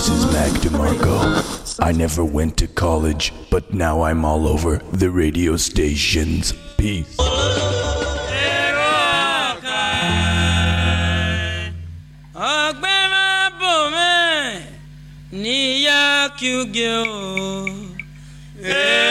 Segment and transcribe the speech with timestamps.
[0.00, 1.78] This is Mac DeMarco.
[1.78, 6.54] I never went to college, but now I'm all over the radio stations.
[6.78, 7.18] Peace.
[18.58, 19.09] Yeah.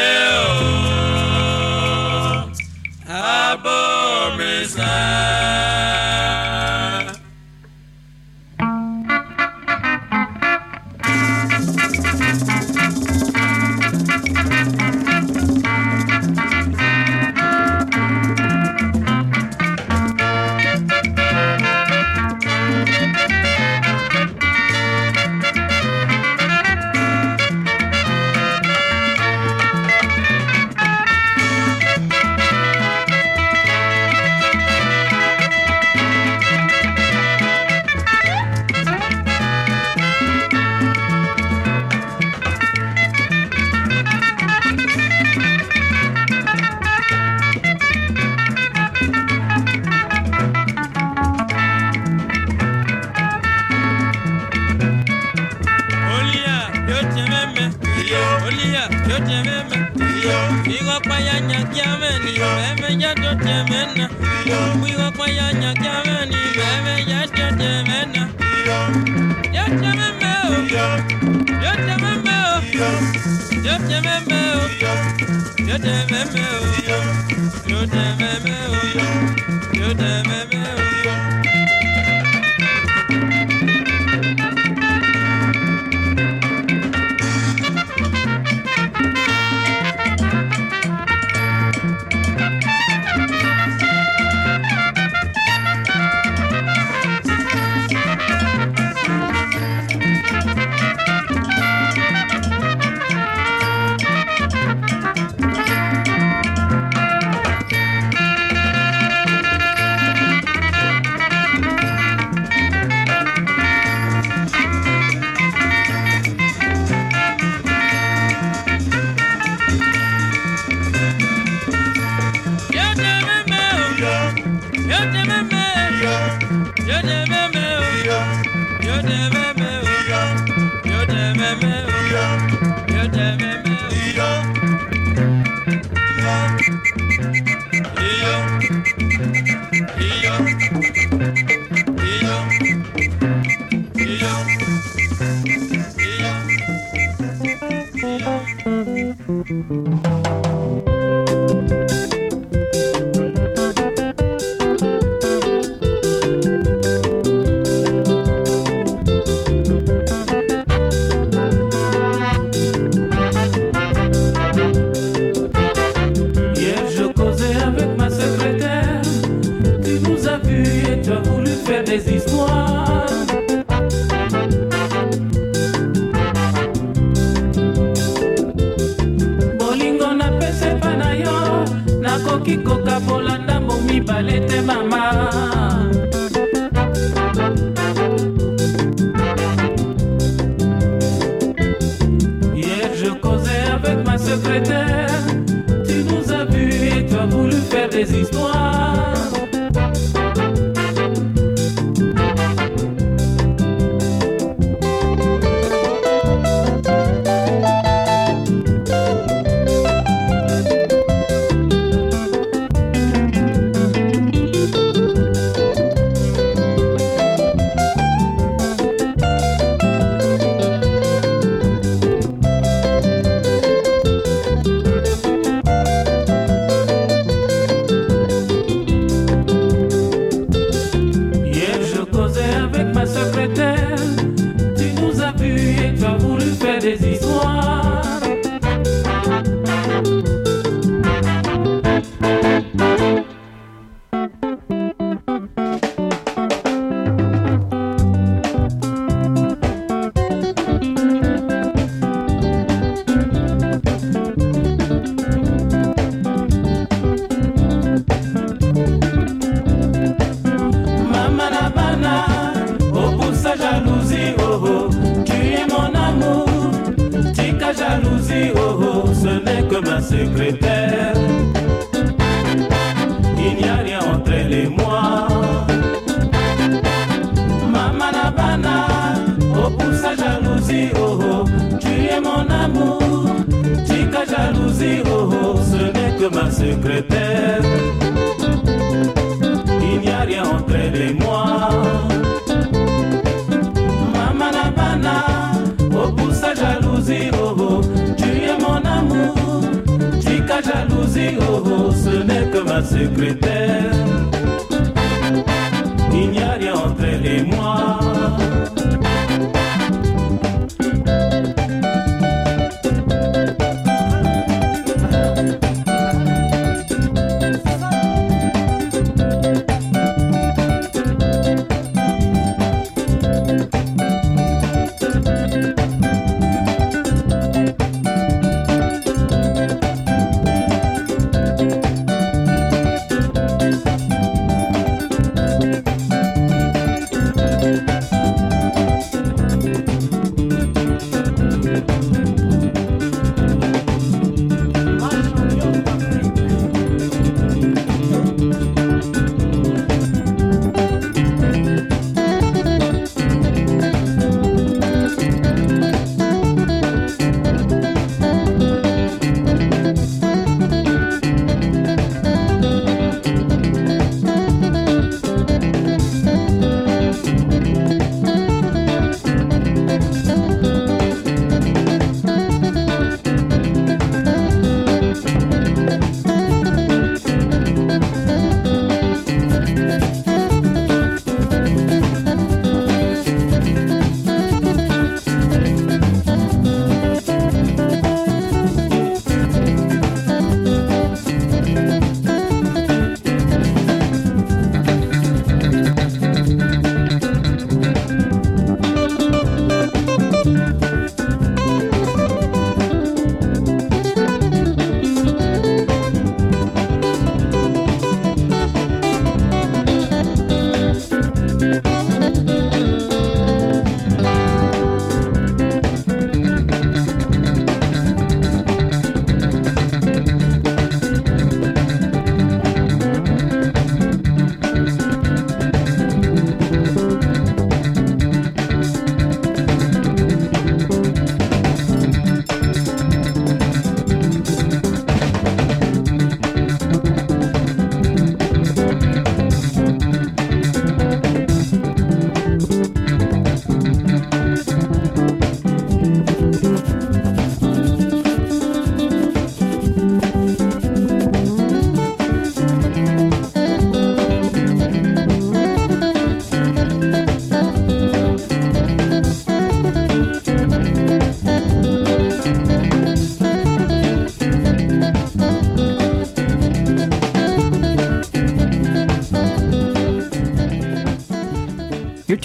[75.81, 76.99] de meme o yo
[77.67, 80.58] yo de meme o yo yo de meme.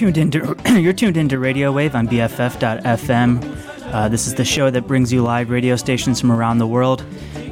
[0.05, 3.91] Tuned into you're tuned into Radio Wave on BFF.FM.
[3.91, 7.03] Uh, this is the show that brings you live radio stations from around the world.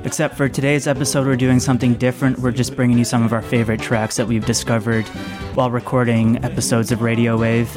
[0.04, 2.40] Except for today's episode, we're doing something different.
[2.40, 5.08] We're just bringing you some of our favorite tracks that we've discovered
[5.54, 7.70] while recording episodes of Radio Wave.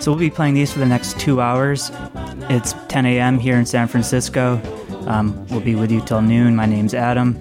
[0.00, 1.90] So we'll be playing these for the next two hours.
[2.48, 3.38] It's 10 a.m.
[3.38, 4.58] here in San Francisco.
[5.06, 6.56] Um, we'll be with you till noon.
[6.56, 7.38] My name's Adam.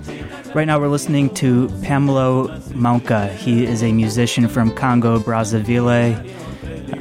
[0.53, 3.33] Right now, we're listening to Pamelo Mounk'a.
[3.33, 6.40] He is a musician from Congo, Brazzaville.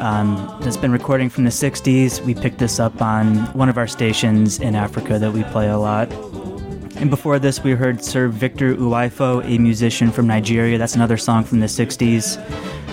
[0.00, 2.24] Um, that's been recording from the 60s.
[2.24, 5.76] We picked this up on one of our stations in Africa that we play a
[5.76, 6.10] lot.
[6.96, 10.78] And before this, we heard Sir Victor Uwaifo, a musician from Nigeria.
[10.78, 12.38] That's another song from the 60s.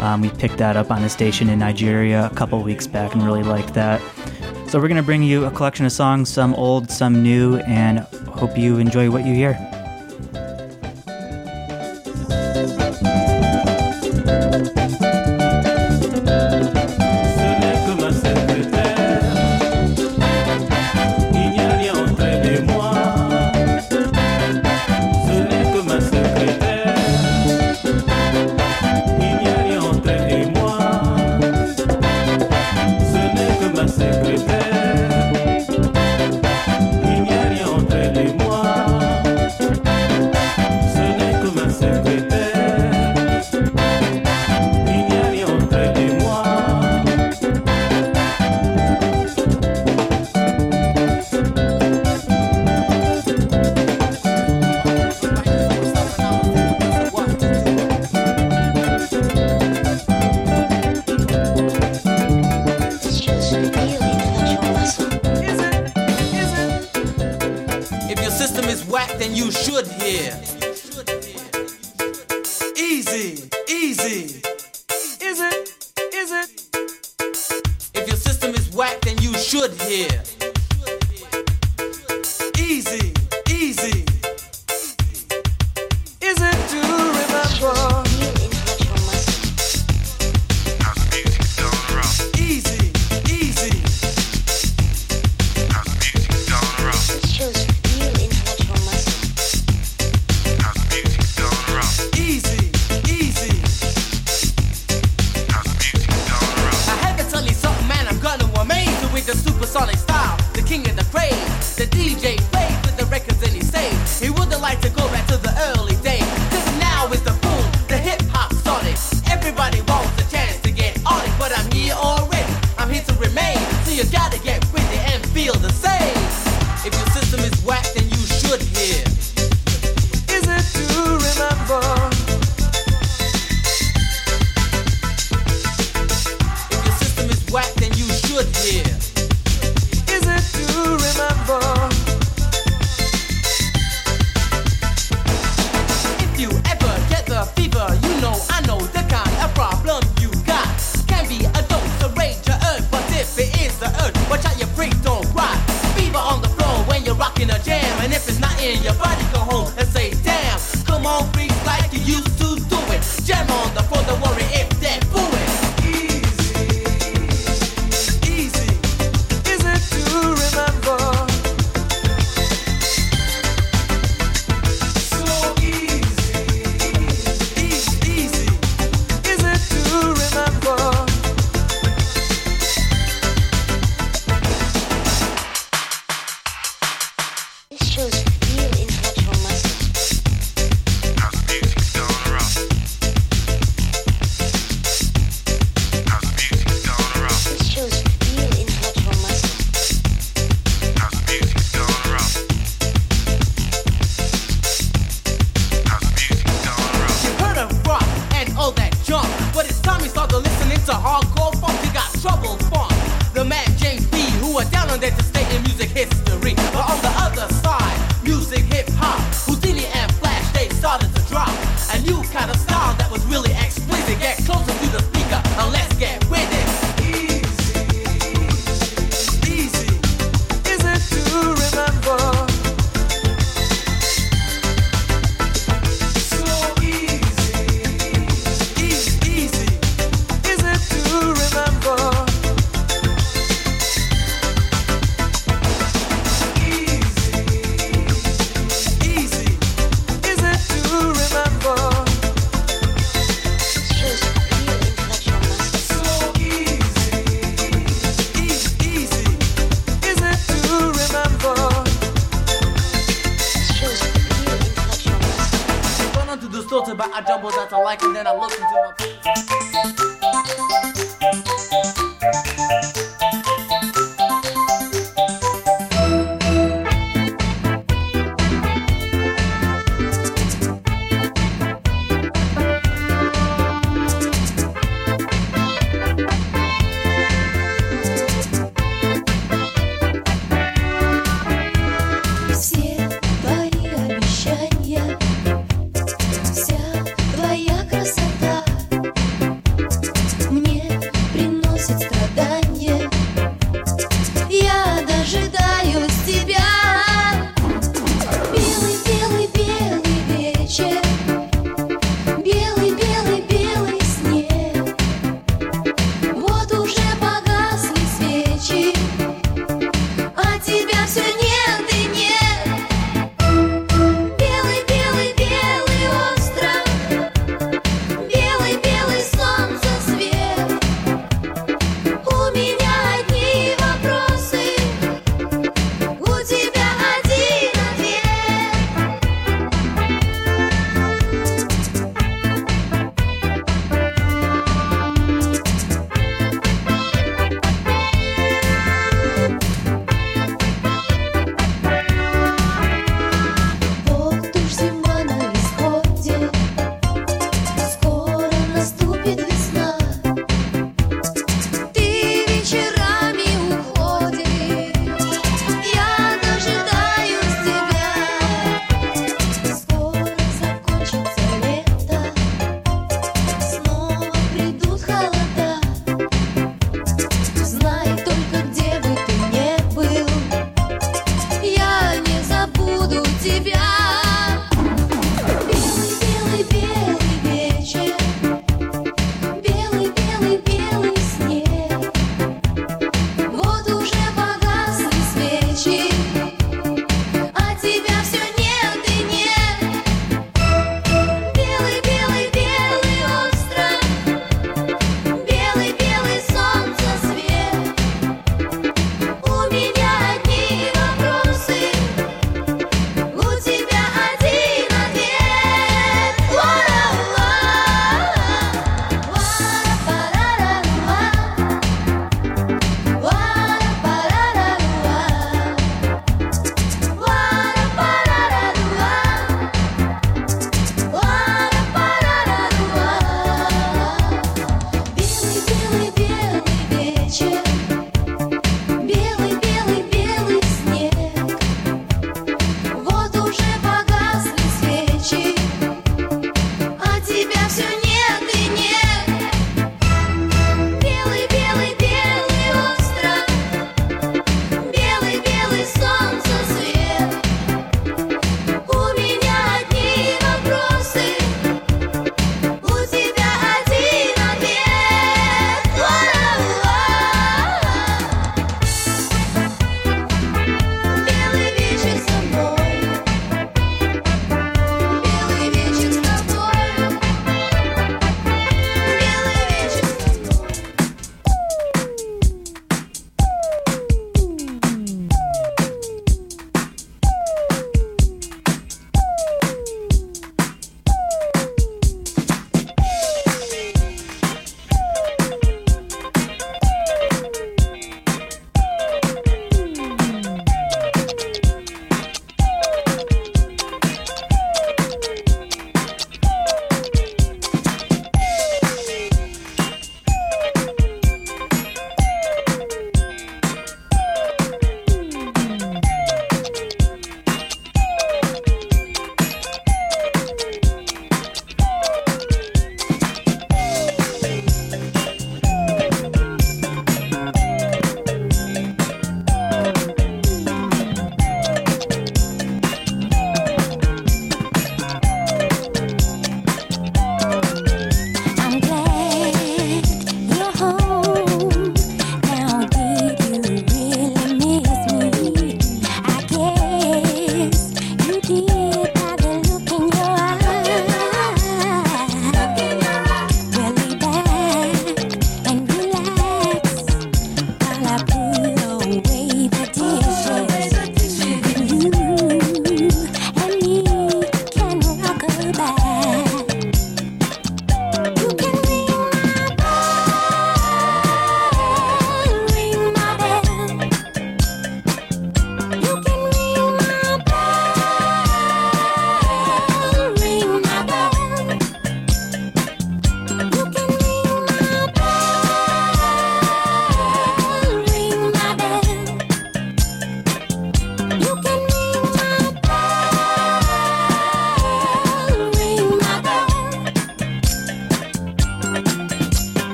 [0.00, 3.24] Um, we picked that up on a station in Nigeria a couple weeks back and
[3.24, 4.00] really liked that.
[4.68, 8.00] So we're going to bring you a collection of songs, some old, some new, and
[8.28, 9.77] hope you enjoy what you hear.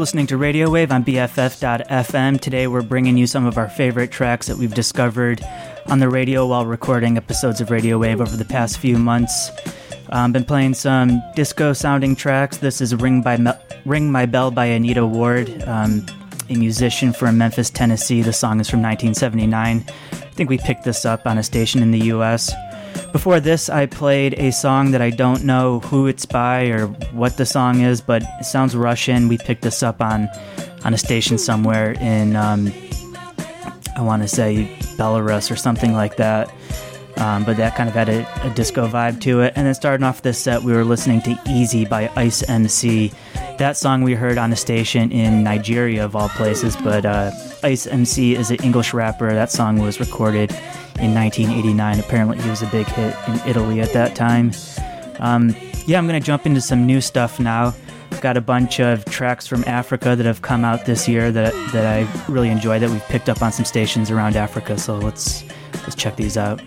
[0.00, 2.40] Listening to Radio Wave on BFF.FM.
[2.40, 5.42] Today we're bringing you some of our favorite tracks that we've discovered
[5.88, 9.50] on the radio while recording episodes of Radio Wave over the past few months.
[10.08, 12.56] Um, been playing some disco sounding tracks.
[12.56, 13.52] This is Ring, by Me-
[13.84, 16.06] Ring My Bell by Anita Ward, um,
[16.48, 18.22] a musician from Memphis, Tennessee.
[18.22, 19.84] The song is from 1979.
[19.86, 22.50] I think we picked this up on a station in the US.
[23.12, 27.36] Before this, I played a song that I don't know who it's by or what
[27.36, 29.28] the song is, but it sounds Russian.
[29.28, 30.28] We picked this up on
[30.84, 32.72] on a station somewhere in, um,
[33.96, 36.52] I want to say Belarus or something like that.
[37.16, 39.52] Um, but that kind of had a, a, disco vibe to it.
[39.54, 43.12] And then starting off this set, we were listening to Easy by Ice MC.
[43.58, 46.76] That song we heard on a station in Nigeria, of all places.
[46.76, 47.30] But uh,
[47.62, 49.34] Ice MC is an English rapper.
[49.34, 50.50] That song was recorded
[51.00, 52.00] in 1989.
[52.00, 54.52] Apparently, he was a big hit in Italy at that time.
[55.18, 55.54] Um,
[55.86, 57.74] yeah, I'm going to jump into some new stuff now.
[58.20, 61.86] Got a bunch of tracks from Africa that have come out this year that that
[61.86, 64.76] I really enjoy that we've picked up on some stations around Africa.
[64.78, 66.60] So let's let's check these out.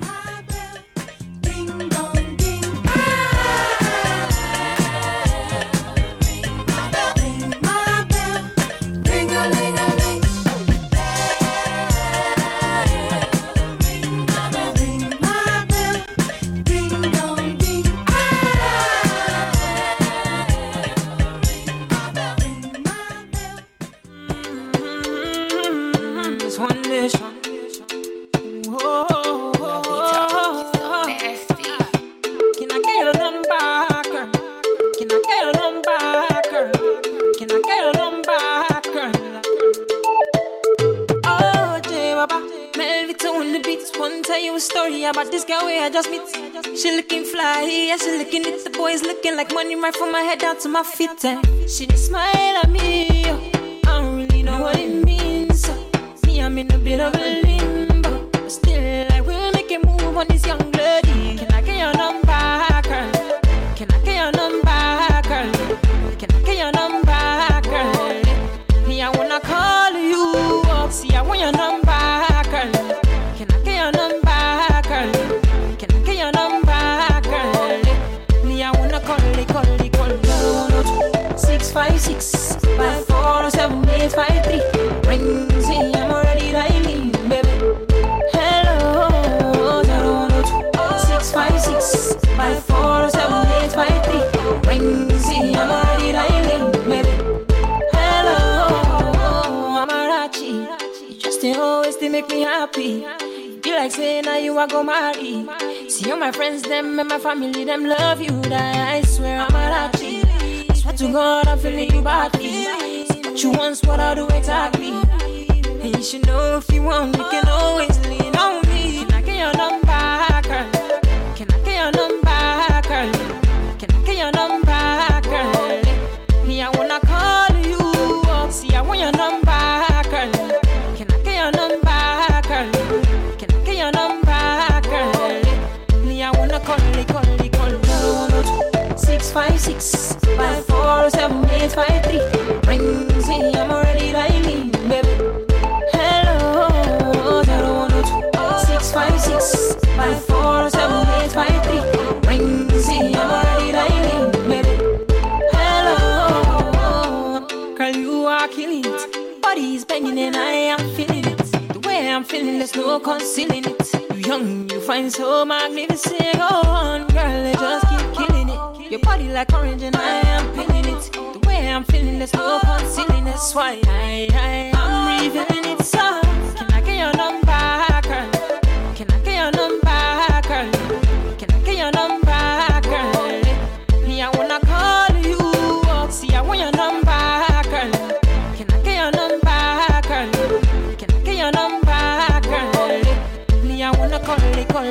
[50.64, 51.26] To my feet.
[51.26, 53.03] And she just smile at me.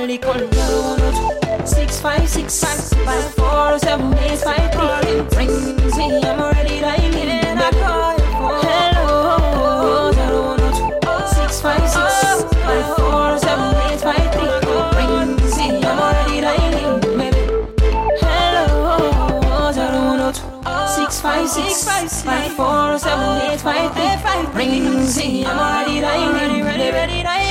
[0.02, 1.68] It, it, call it.
[1.68, 5.20] Six five six five four seven eight five three.
[5.38, 7.14] Ring me, I'm already dialing.
[7.14, 10.10] And I call you for hello.
[10.12, 10.90] Zero one two
[11.34, 12.10] six five six
[12.64, 14.50] five four seven eight five three.
[14.98, 17.42] Ring me, I'm already dialing, baby.
[18.20, 20.46] Hello, zero one two
[20.96, 24.10] six five six five four seven eight five three.
[24.54, 27.22] Ring me, I'm already dialing, ready, ready, dialing.
[27.22, 27.41] Hello.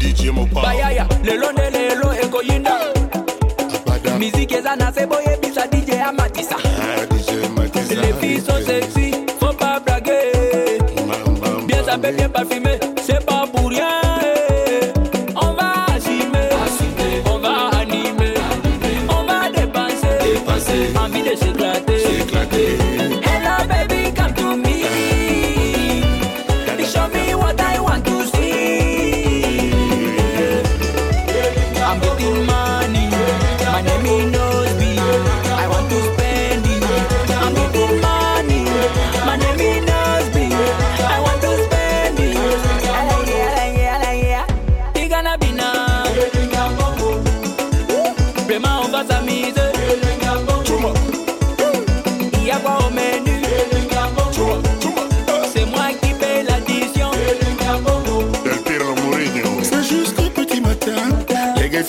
[0.00, 2.74] DJ Mopa Bayaya, lelo ne lelo ekoyinda.
[3.74, 6.56] Abada Miziki eza na sebo yebisa DJ Amatisa.
[6.56, 7.94] Ah, DJ Amatisa.
[7.94, 10.78] Les filles sont sexy, faut pas blaguer.
[11.66, 12.78] Bien sapé, bien parfumé.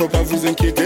[0.02, 0.81] Só pra vous inquiéter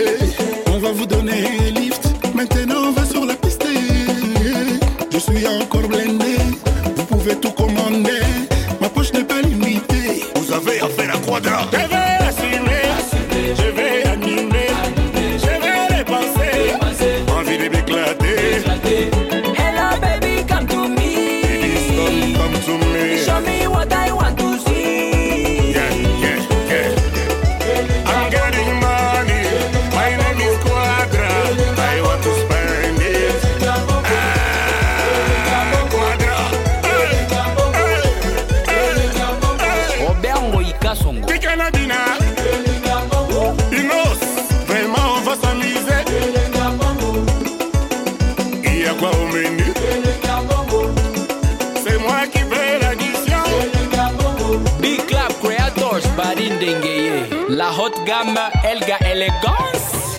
[58.24, 60.16] Madame Elga Elegance.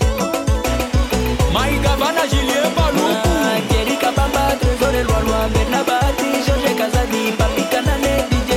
[1.52, 5.04] Maïga Vana Julien Baloukou Thierry ah, Kabamba, Trésor et
[5.54, 7.62] Bernabati, Georges Kazadi, Papi
[8.30, 8.52] DJ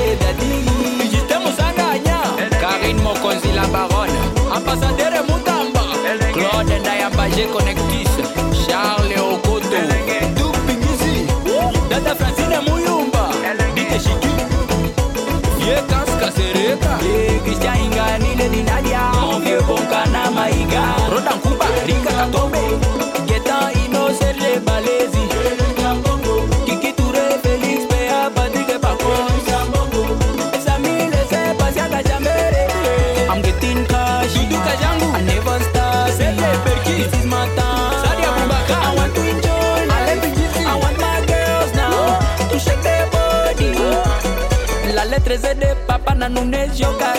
[2.59, 4.11] Karine Mokonzi la Baronne.
[4.53, 5.83] Ambassadeur Moutamba
[6.33, 8.11] Claude Ndayambagé Connectus
[8.67, 9.77] Charles Okoto.
[11.89, 13.29] Dada Francine Mouyumba
[13.73, 14.33] Dite Chiki.
[15.59, 18.35] Vieux Christian Ingani,
[19.69, 20.83] boka na maiga.
[21.11, 22.63] Roda nkuba likaka tombe.
[23.85, 25.19] Inosele balezi
[35.15, 35.59] i never
[37.25, 38.09] my time
[43.81, 44.03] oh.
[44.95, 45.05] La
[45.53, 47.13] de papa na nunes yoka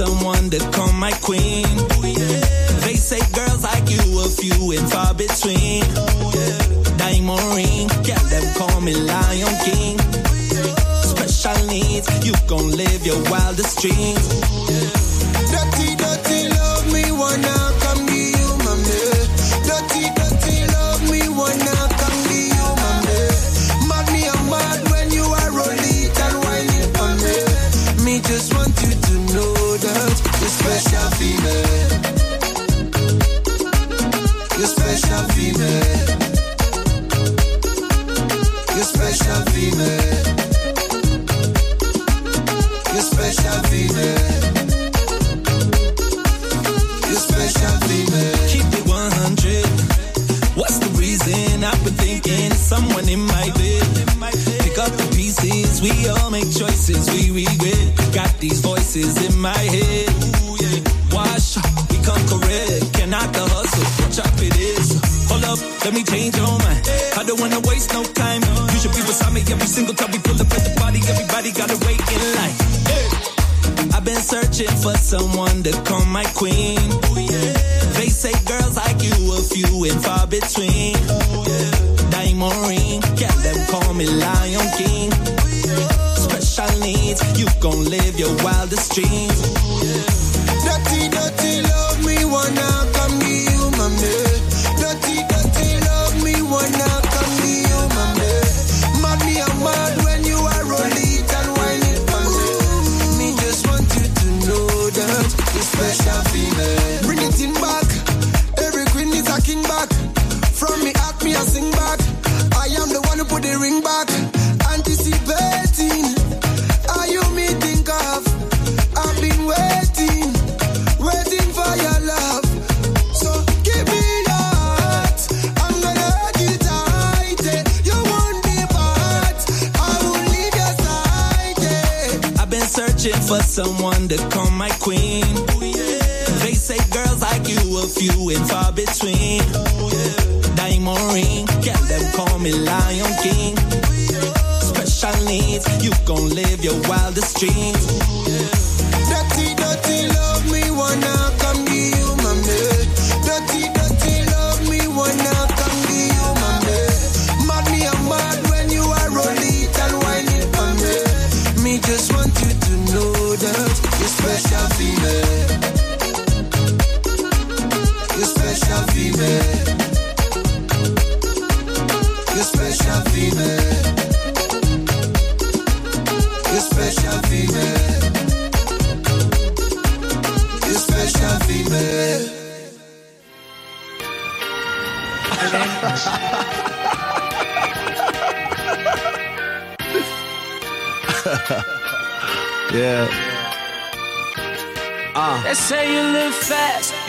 [0.00, 0.79] someone that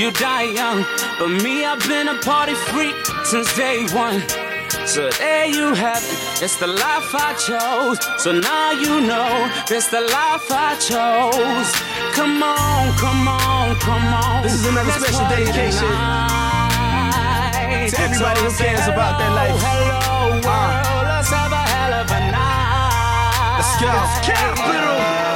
[0.02, 0.84] you die young.
[1.20, 4.20] But me, I've been a party freak since day one.
[4.88, 8.00] So there you have it, it's the life I chose.
[8.18, 9.30] So now you know,
[9.70, 11.70] it's the life I chose.
[12.18, 14.42] Come on, come on, come on.
[14.42, 15.92] This is another Let's special dedication
[17.92, 19.54] to everybody So who cares about their life.
[19.62, 20.82] Hello, ah.
[20.82, 23.62] world, let's have a hell of a night.
[23.62, 23.94] Let's go.
[24.26, 24.82] Capital.
[24.98, 25.31] I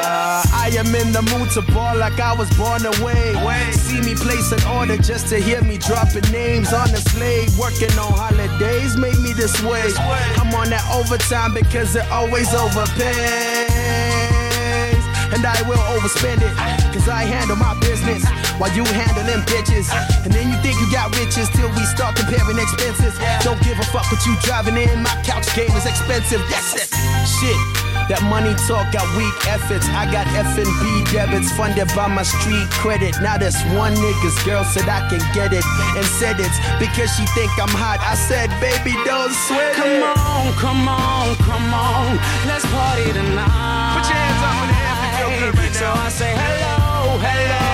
[0.77, 3.35] am in the mood to ball like I was born away.
[3.71, 7.57] See me place an order just to hear me dropping names on the slave.
[7.57, 9.83] Working on holidays made me this way.
[10.39, 13.71] I'm on that overtime because it always overpays.
[15.31, 16.53] And I will overspend it.
[16.93, 18.23] Cause I handle my business
[18.59, 19.87] while you handling bitches.
[20.23, 23.15] And then you think you got riches till we start comparing expenses.
[23.43, 25.03] Don't give a fuck what you driving in.
[25.03, 26.41] My couch game is expensive.
[26.49, 26.89] That's it.
[27.27, 27.84] Shit.
[28.09, 29.89] That money talk got weak efforts.
[29.89, 30.61] I got F&B
[31.09, 33.17] debits funded by my street credit.
[33.21, 35.65] Now this one nigga's girl said I can get it
[35.97, 37.97] and said it's because she think I'm hot.
[38.05, 40.05] I said, baby, don't sweat Come it.
[40.05, 42.21] Come on, come on, come on.
[42.45, 43.97] Let's party tonight.
[43.97, 45.89] Put your hands up in the air if you feel good right So.
[45.89, 47.64] I say hello, hello,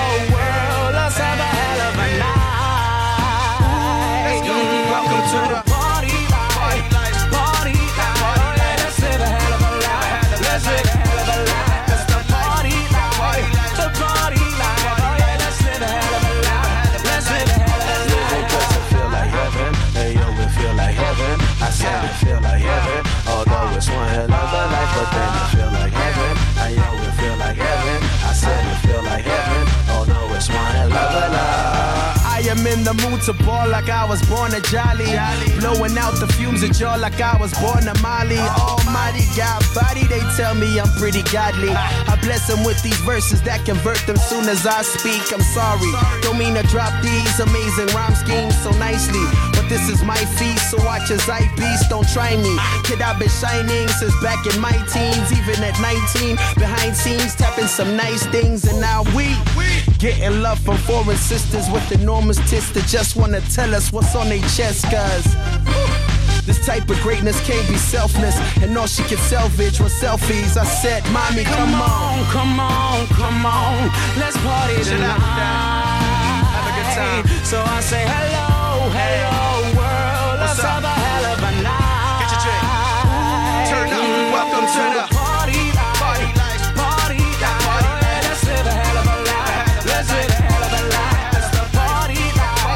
[32.52, 35.08] am in the mood to ball like I was born a jolly.
[35.58, 38.38] Blowing out the fumes at y'all like I was born a Molly.
[38.38, 41.70] Almighty God body, they tell me I'm pretty godly.
[41.70, 45.32] I bless them with these verses that convert them soon as I speak.
[45.32, 45.92] I'm sorry,
[46.22, 49.51] don't mean to drop these amazing rhyme schemes so nicely.
[49.62, 51.88] But this is my feast, so watch as I beast.
[51.88, 52.56] Don't try me.
[52.84, 56.36] Kid, I've been shining since back in my teens, even at 19.
[56.56, 59.36] Behind scenes, tapping some nice things, and now we
[59.98, 64.28] getting love from foreign sisters with enormous tits that just wanna tell us what's on
[64.30, 65.24] their chest, cuz.
[66.44, 70.56] This type of greatness can't be selfless, and all she can salvage was selfies.
[70.56, 72.18] I said, Mommy, come, Come on.
[72.18, 73.90] on, come on, come on.
[74.18, 75.22] Let's party tonight.
[76.50, 77.44] Have a good time.
[77.44, 79.41] So I say hello, hello.
[80.52, 82.20] Let's have a hell of a night.
[82.20, 82.60] Get your drink.
[83.72, 84.04] Turn up.
[84.36, 85.96] Welcome to the party life.
[88.20, 89.88] Let's live a hell of a life.
[89.88, 91.72] Let's live a hell of a life.
[91.72, 92.68] Party life.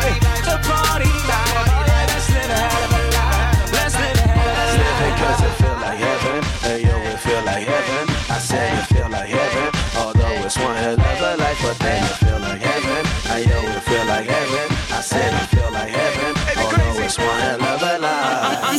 [0.65, 2.01] Party life.
[2.17, 3.69] Let's live a hell of a life.
[3.77, 5.45] Let's live a hell of a life.
[5.45, 6.41] It feel like heaven.
[6.65, 8.09] It feel like heaven.
[8.09, 9.69] I said it feel like heaven.
[10.01, 12.26] Although it's one hell of a life, but then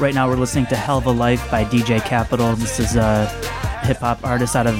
[0.00, 2.54] Right now we're listening to Hell of a Life by DJ Capital.
[2.54, 3.26] This is a
[3.82, 4.76] hip hop artist out of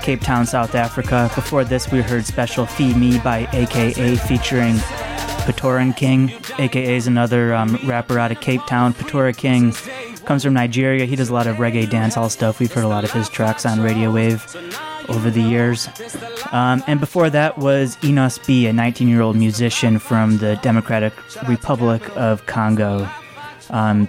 [0.00, 1.28] Cape Town, South Africa.
[1.34, 4.76] Before this, we heard Special Fi Mi by AKA featuring
[5.44, 6.60] Patoranking.
[6.60, 8.94] AKA is another um, rapper out of Cape Town.
[8.94, 9.74] Patoranking
[10.24, 11.04] comes from Nigeria.
[11.04, 12.60] He does a lot of reggae dancehall stuff.
[12.60, 15.88] We've heard a lot of his tracks on Radio.wav over the years.
[16.52, 21.12] Um, and before that was Innoss'B, a 19 year old musician from the Democratic
[21.48, 23.10] Republic of Congo.
[23.70, 24.08] Um,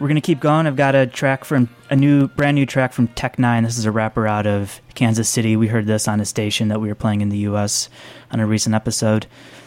[0.00, 0.66] we're gonna keep going.
[0.66, 3.66] I've got a track from a new, brand new track from Tech N9ne.
[3.66, 5.56] This is a rapper out of Kansas City.
[5.56, 7.90] We heard this on a station that we were playing in the U.S.
[8.32, 9.26] on a recent episode.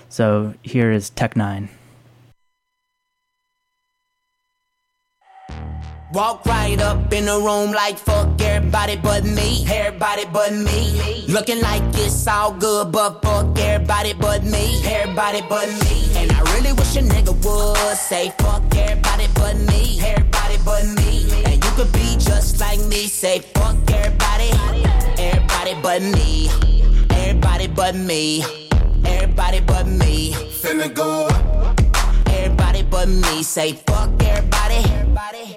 [0.09, 1.69] So here is Tech N9ne.
[6.14, 9.66] Walk right up in the room like fuck everybody but me.
[9.68, 11.26] Everybody but me.
[11.28, 14.80] Looking like it's all good, but fuck everybody but me.
[14.86, 16.16] Everybody but me.
[16.16, 20.01] And I really wish a nigga would say fuck everybody but me.
[20.01, 21.43] Everybody but me.
[21.45, 23.07] And you could be just like me.
[23.07, 24.51] Say fuck everybody.
[25.18, 26.47] Everybody but me.
[27.09, 28.45] Everybody but me.
[29.03, 30.34] Everybody but me.
[30.61, 31.28] Finna go.
[32.28, 33.41] Everybody but me.
[33.41, 34.76] Say fuck everybody.
[34.93, 35.53] Everybody.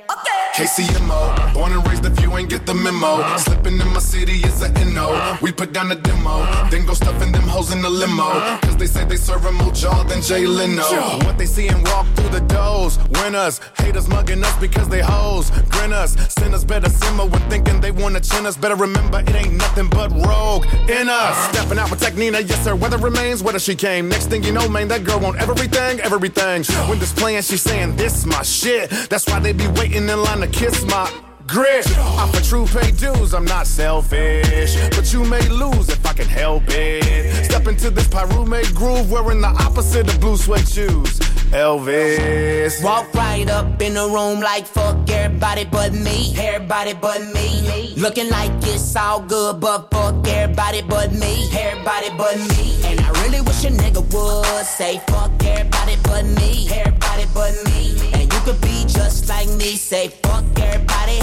[0.57, 3.37] KCMO, born and raised if you ain't get the memo.
[3.37, 5.37] Slipping in my city is a NO.
[5.43, 8.59] We put down the demo, then go stuffing them hoes in the limo.
[8.62, 10.83] Cause they say they serving more jaw than Jay Leno.
[11.27, 12.99] What they see and walk through the doors.
[13.21, 15.51] Winners, haters mugging us because they hoes.
[15.69, 18.57] Grin us, sinners better simmer when thinking they wanna chin us.
[18.57, 21.51] Better remember it ain't nothing but rogue in us.
[21.51, 22.75] Stepping out with Technina, yes sir.
[22.75, 24.09] Weather remains, whether she came.
[24.09, 26.64] Next thing you know, man, that girl want everything, everything.
[26.89, 28.89] When displaying, she saying this my shit.
[29.11, 31.11] That's why they be waiting in line to kiss my
[31.47, 31.87] grit.
[31.99, 34.77] I'm for true pay dues, I'm not selfish.
[34.91, 37.45] But you may lose if I can help it.
[37.45, 41.19] Step into this Pyrume groove wearing the opposite of blue suede shoes.
[41.53, 42.83] Elvis.
[42.83, 46.35] Walk right up in the room like fuck everybody but me.
[46.37, 47.95] Everybody but me.
[47.97, 51.49] Looking like it's all good, but fuck everybody but me.
[51.53, 52.83] Everybody but me.
[52.85, 56.69] And I really wish a nigga would say fuck everybody but me.
[56.71, 58.16] Everybody but me.
[58.47, 59.75] Could be just like me.
[59.75, 61.19] Say fuck everybody.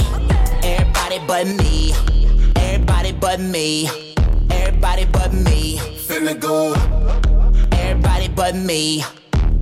[0.62, 1.94] Everybody but me.
[2.58, 3.88] Everybody but me.
[4.52, 5.78] Everybody but me.
[6.06, 6.74] Finna go.
[7.72, 9.06] Everybody but me.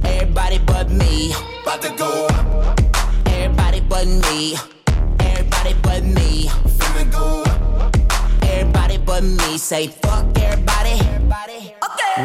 [0.04, 1.36] Everybody but me.
[1.62, 2.28] About to go.
[3.28, 4.58] Everybody but me.
[5.20, 6.48] Everybody but me.
[6.66, 7.51] Finna go.
[9.20, 9.58] Me.
[9.58, 11.02] Say fuck everybody.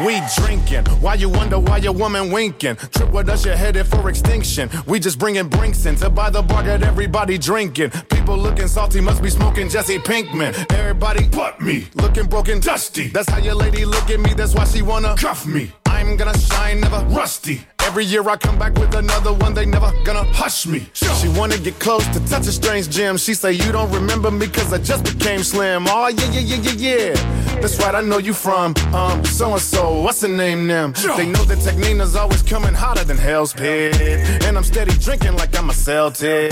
[0.05, 0.85] We drinking.
[1.01, 2.77] Why you wonder why your woman winking?
[2.77, 4.69] Trip with us, you're headed for extinction.
[4.85, 7.91] We just bringing brinks in to buy the bar, get everybody drinking.
[8.09, 10.53] People looking salty, must be smoking Jesse Pinkman.
[10.71, 13.09] Everybody but me, looking broken, dusty.
[13.09, 15.71] That's how your lady look at me, that's why she wanna cuff me.
[15.97, 17.61] I'm gonna shine, never rusty.
[17.79, 20.87] Every year I come back with another one, they never gonna hush me.
[20.93, 23.17] She wanna get close to touch a strange gem.
[23.17, 25.85] She say, You don't remember me cause I just became slim.
[25.87, 27.61] Oh, yeah, yeah, yeah, yeah, yeah.
[27.61, 30.01] That's right, I know you from, um, so and so.
[30.01, 30.93] What's the name, them?
[31.15, 33.95] They know that Technina's always coming hotter than Hell's Pit.
[34.43, 36.51] And I'm steady drinking like I'm a Celtic.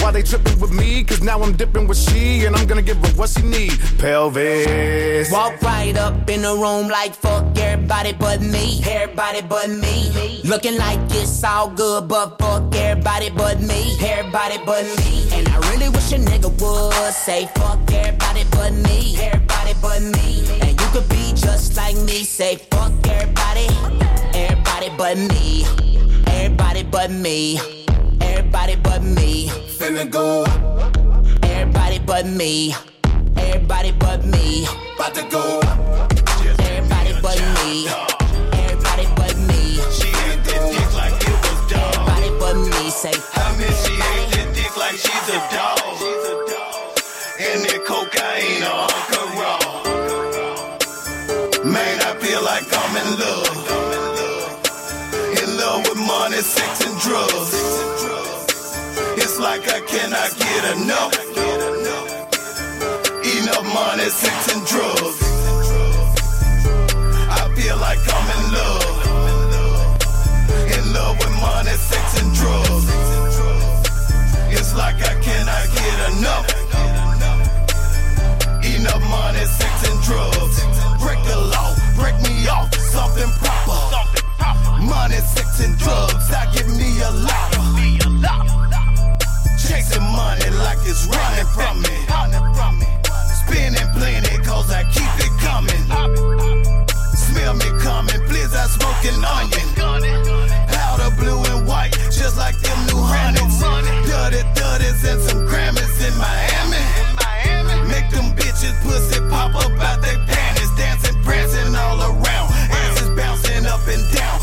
[0.00, 1.04] Why they tripping with me?
[1.04, 3.78] Cause now I'm dipping with she, and I'm gonna give her what she need.
[3.98, 5.30] Pelvis.
[5.30, 8.80] Walk right up in the room like fuck everybody but me.
[8.88, 10.40] Everybody but me.
[10.44, 13.96] Looking like it's all good, but fuck everybody but me.
[14.00, 15.28] Everybody but me.
[15.32, 19.18] And I really wish a nigga would say fuck everybody but me.
[19.20, 20.44] Everybody but me.
[20.60, 22.22] And you could be just like me.
[22.22, 23.66] Say fuck everybody.
[24.34, 25.64] Everybody but me.
[26.28, 27.58] Everybody but me.
[28.20, 29.48] Everybody but me.
[29.78, 30.44] Finna go.
[31.42, 32.74] Everybody but me.
[33.36, 34.66] Everybody but me.
[34.94, 35.60] About to go.
[36.60, 38.15] Everybody but me.
[45.26, 45.98] She's a dog.
[47.38, 49.60] And that cocaine on her raw.
[51.64, 53.56] Man, I feel like I'm in love.
[55.42, 57.52] In love with money, sex, and drugs.
[59.22, 61.14] It's like I cannot get enough.
[63.36, 65.20] Enough money, sex, and drugs.
[67.28, 68.96] I feel like I'm in love.
[70.76, 73.35] In love with money, sex, and drugs.
[74.66, 76.46] It's like I cannot get enough.
[78.66, 80.58] Enough money, sex, and drugs.
[80.98, 83.78] Break the law, break me off, something proper.
[84.82, 86.32] Money, sex, and drugs.
[86.34, 87.52] I give me a lot.
[89.54, 91.94] Chasing money like it's running from me.
[93.46, 95.86] Spending plenty cause I keep it coming.
[97.14, 99.68] Smell me coming, please I smoking onion.
[100.74, 101.55] Powder blue and
[101.86, 103.58] white, just like them new hundreds.
[103.60, 106.82] Dirty thirties and some Grammys in Miami.
[107.88, 110.70] Make them bitches pussy pop up out their panties.
[110.76, 112.50] Dancing, prancing all around.
[112.70, 114.35] Asses bouncing up and down.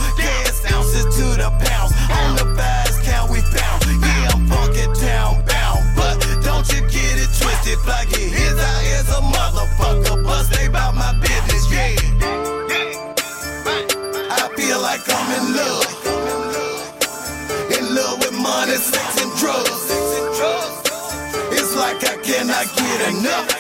[22.98, 23.10] Get.
[23.14, 23.53] Enough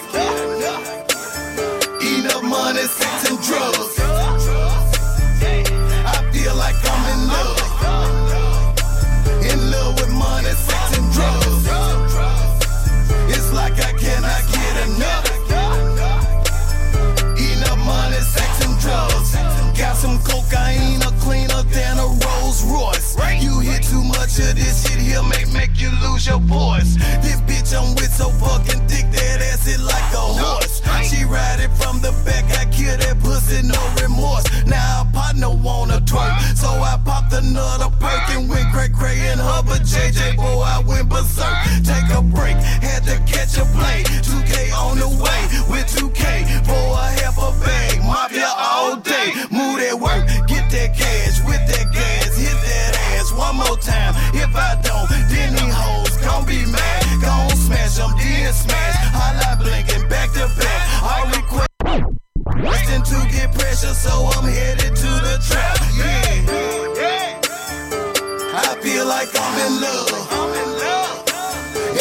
[24.35, 26.95] hit too much of this shit here, make make you lose your voice.
[27.21, 30.81] This bitch I'm with so fucking thick that ass it like a horse.
[31.09, 34.45] She ride it from the back, I kill that pussy, no remorse.
[34.65, 39.39] Now a partner wanna twerk, so I popped another perk and went cray cray and
[39.39, 41.55] her, but JJ boy I went berserk.
[41.83, 44.05] Take a break, had to catch a plane.
[44.23, 47.99] 2K on the way with 2K for a half a bag.
[48.03, 50.22] Mafia all day, move that work,
[53.85, 54.15] time.
[54.33, 57.21] If I don't, then these hoes gon' be mad.
[57.21, 58.95] Gon' smash them, then smash.
[59.59, 61.03] Blinking back to back.
[61.03, 61.69] All request.
[63.03, 65.77] To get pressure, so I'm headed to the trap.
[65.97, 67.41] Yeah.
[68.55, 70.11] I feel like I'm in love.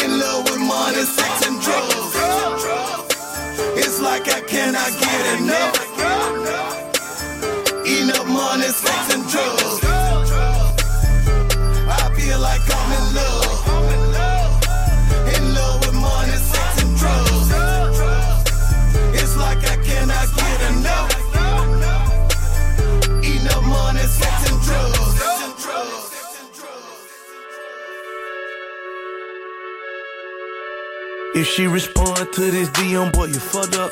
[0.03, 2.15] In love with money, sex, and drugs.
[3.83, 5.77] It's like I cannot get enough.
[7.85, 9.12] Enough money, sex,
[31.43, 33.91] If she respond to this DM, boy, you fucked up.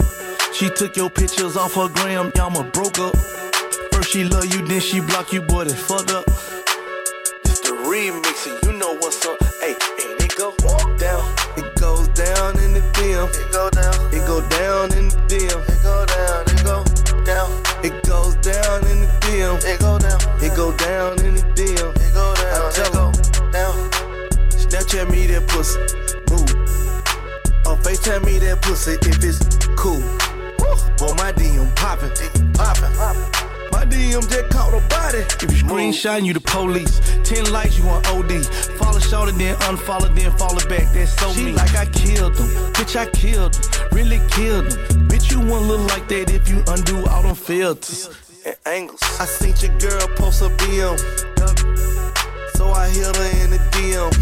[0.55, 3.17] She took your pictures off her gram, y'all ma broke up.
[3.91, 6.23] First she love you, then she block you, boy, that's fucked up.
[7.43, 9.37] It's the remix, and you know what's up.
[9.59, 10.55] Hey, and it go
[10.97, 11.27] down.
[11.57, 13.27] It goes down in the DM.
[13.35, 14.15] It go down.
[14.15, 15.59] It go down in the DM.
[15.69, 16.47] It go down.
[16.55, 16.85] It go
[17.25, 17.51] down.
[17.83, 19.59] It goes down in the DM.
[19.65, 20.21] It go down.
[20.39, 21.91] It go down in the DM.
[21.99, 22.63] It go down.
[22.63, 23.91] I tell it down.
[24.55, 26.10] Snapchat me that pussy.
[27.81, 27.87] Move.
[27.87, 30.01] Or FaceTime me that pussy if it's cool.
[30.99, 32.11] Boy, my DM poppin',
[32.53, 32.93] poppin'.
[33.73, 35.19] My DM just caught a body.
[35.19, 37.01] If you screenshot, you the police.
[37.25, 38.45] Ten likes, you on OD.
[38.77, 40.93] Follow short and then unfollow, then follow back.
[40.93, 42.49] That's so she like I killed them.
[42.75, 43.89] Bitch, I killed them.
[43.93, 45.09] Really killed them.
[45.09, 48.11] Bitch, you won't look like that if you undo all them filters
[48.45, 49.01] and angles.
[49.19, 50.99] I seen your girl post a BM.
[52.57, 54.13] So I hit her in the DM.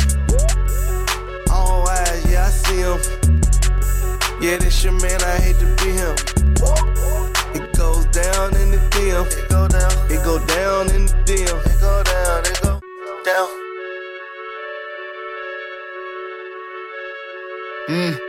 [1.51, 3.18] All eyes, yeah, I see him.
[4.41, 6.15] Yeah, this your man, I hate to be him.
[7.57, 9.27] It goes down in the DM.
[9.27, 9.91] It go down.
[10.13, 11.67] It go down in the DM.
[11.67, 12.45] It go down.
[12.47, 12.81] It go
[13.25, 13.49] down.
[17.89, 18.28] Mm.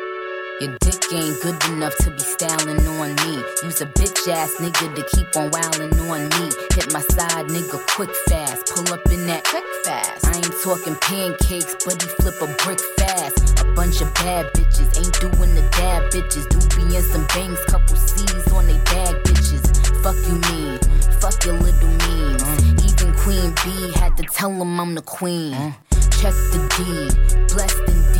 [0.59, 3.41] Your dick ain't good enough to be styling on me.
[3.63, 6.51] Use a bitch ass nigga to keep on wildin' on me.
[6.75, 8.67] Hit my side nigga quick fast.
[8.67, 10.25] Pull up in that quick fast.
[10.25, 13.61] I ain't talking pancakes, but he flip a brick fast.
[13.61, 16.45] A bunch of bad bitches ain't doing the dab bitches.
[16.51, 19.63] Doobie and some bangs, couple C's on they bag bitches.
[20.03, 20.77] Fuck you mean,
[21.21, 22.43] fuck your little memes.
[22.83, 25.73] Even Queen B had to tell him I'm the queen.
[26.19, 28.18] Check the D, blessed indeed.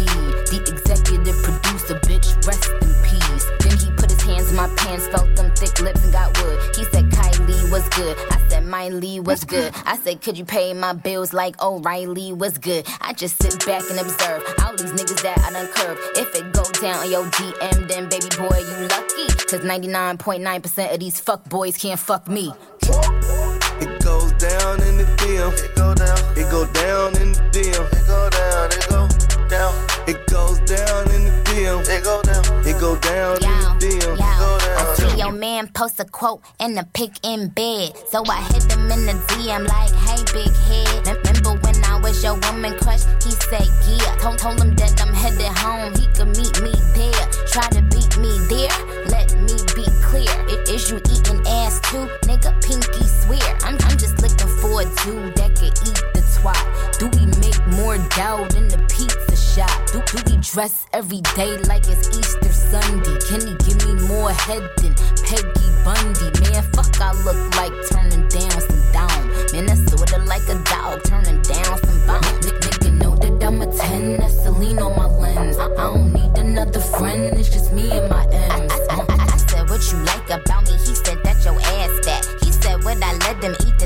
[0.50, 3.46] The executive producer, bitch, rest in peace.
[3.60, 6.60] Then he put his hands in my pants, felt them thick lips and got wood.
[6.76, 8.18] He said, Kylie was good.
[8.32, 9.72] I said, Miley was good.
[9.86, 12.88] I said, could you pay my bills like oh, O'Reilly was good?
[13.00, 16.02] I just sit back and observe all these niggas that I done curved.
[16.18, 19.28] If it go down on your DM, then baby boy, you lucky.
[19.46, 22.52] Cause 99.9% of these fuck boys can't fuck me.
[22.82, 25.54] It goes down in the DM.
[25.64, 26.18] It go down.
[26.36, 27.94] It go down in the DM.
[27.94, 28.72] It go down.
[28.72, 29.89] It go down.
[30.10, 31.86] It goes down in the DM.
[31.88, 32.68] It go down.
[32.68, 34.18] It go down in the DM.
[34.20, 37.94] I see your man post a quote and a pic in bed.
[38.10, 41.06] So I hit him in the DM like, hey, big head.
[41.06, 43.06] Remember when I was your woman crush?
[43.24, 44.16] He said, yeah.
[44.18, 45.94] Told, told him that I'm headed home.
[45.94, 47.26] He could meet me there.
[47.54, 48.74] Try to beat me there.
[49.14, 50.34] Let me be clear.
[50.50, 52.10] It is you eating ass too?
[52.26, 53.46] Nigga, pinky swear.
[53.62, 56.98] I'm, I'm just looking for a dude that could eat the twat.
[56.98, 59.29] Do we make more dough than the pizza
[59.60, 59.92] shop?
[59.92, 63.18] Do, do we dress every day like it's Easter Sunday?
[63.28, 64.94] Can he give me more head than
[65.26, 66.28] Peggy Bundy?
[66.42, 69.22] Man, fuck, I look like turning down some down.
[69.52, 72.36] Man, that's sorta like a dog turning down some bone.
[72.48, 75.58] N- nigga know that I'm a 10, that's Celine on my lens.
[75.58, 78.72] I, I don't need another friend, it's just me and my M's.
[78.72, 80.74] Uh, I, I, I said, what you like about me?
[80.78, 82.26] He said that your ass fat.
[82.44, 83.79] He said, would I let them eat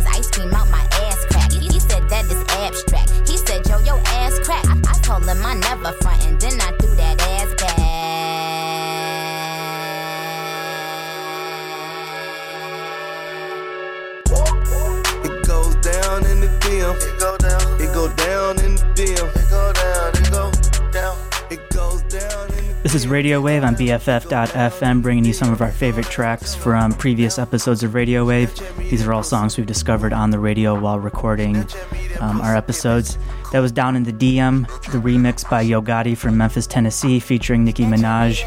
[5.04, 7.78] told him I never front, and then I threw that ass back.
[15.26, 16.96] It goes down in the DM.
[16.96, 17.82] It go down.
[17.82, 19.28] It go down in the DM.
[19.36, 20.10] It go down.
[20.16, 20.52] It go
[20.92, 21.18] down.
[21.52, 25.72] It goes down in the This is Radio.wav on BFF.FM, bringing you some of our
[25.72, 28.90] favorite tracks from previous episodes of Radio.wav.
[28.90, 31.66] These are all songs we've discovered on the radio while recording
[32.20, 33.18] um, our episodes.
[33.54, 37.64] That was Down in the DM, the remix by Yo Gotti from Memphis, Tennessee, featuring
[37.64, 38.44] Nicki Minaj.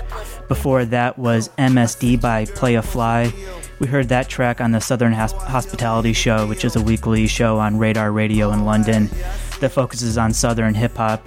[0.49, 3.33] Before that was MSD by Playa Fly.
[3.79, 7.59] We heard that track on the Southern Hos- Hospitality Show, which is a weekly show
[7.59, 9.09] on Radar Radio in London
[9.61, 11.27] that focuses on Southern hip hop.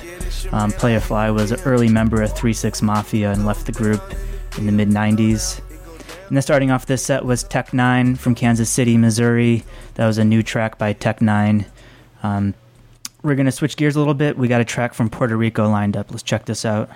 [0.52, 4.02] Um, Playa Fly was an early member of 3 6 Mafia and left the group
[4.58, 5.60] in the mid 90s.
[6.28, 9.64] And then starting off this set was Tech N9ne from Kansas City, Missouri.
[9.96, 11.66] That was a new track by Tech N9ne.
[12.22, 12.54] Um,
[13.24, 14.38] we're going to switch gears a little bit.
[14.38, 16.12] We got a track from Puerto Rico lined up.
[16.12, 16.90] Let's check this out.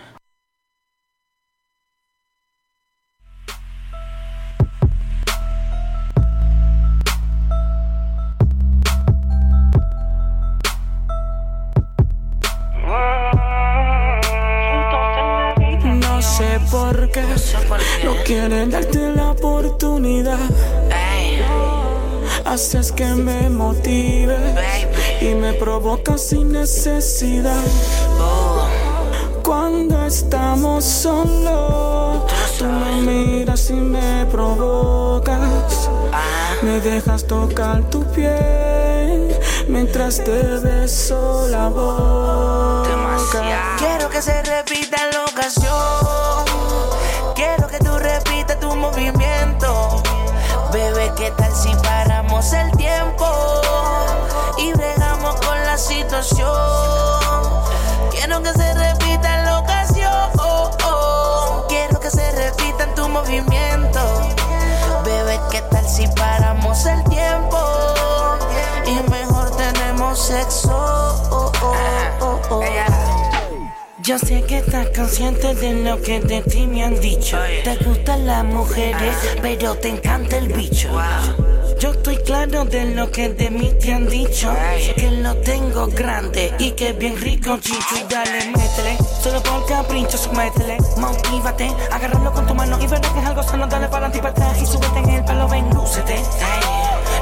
[18.04, 20.40] No quieren darte la oportunidad.
[22.46, 24.38] Haces que me motive
[25.22, 27.64] y me provoca sin necesidad.
[29.44, 32.24] Cuando estamos solos,
[32.58, 35.90] tú me miras y me provocas.
[36.64, 39.38] Me dejas tocar tu piel
[39.68, 43.18] mientras te beso la boca.
[43.78, 46.03] Quiero que se repita la ocasión.
[48.94, 50.04] Movimiento.
[50.72, 53.26] Bebé, ¿qué tal si paramos el tiempo?
[54.58, 56.48] Y bregamos con la situación.
[58.12, 60.30] Quiero que se repita la ocasión.
[61.68, 64.00] Quiero que se repita en tu movimiento.
[65.04, 67.58] Bebé, ¿qué tal si paramos el tiempo?
[68.86, 71.22] Y mejor tenemos sexo.
[74.04, 77.38] Yo sé que estás consciente de lo que de ti me han dicho.
[77.64, 80.90] Te gustan las mujeres, pero te encanta el bicho.
[81.80, 84.54] Yo estoy claro de lo que de mí te han dicho.
[84.98, 87.96] Que lo tengo grande y que bien rico chicho.
[87.96, 90.78] Y dale, métele, solo por capricho, métele.
[90.98, 93.68] Motívate, agárralo con tu mano y verás que es algo sano.
[93.68, 96.22] Dale para atrás y súbete en el palo, ven, lúcete.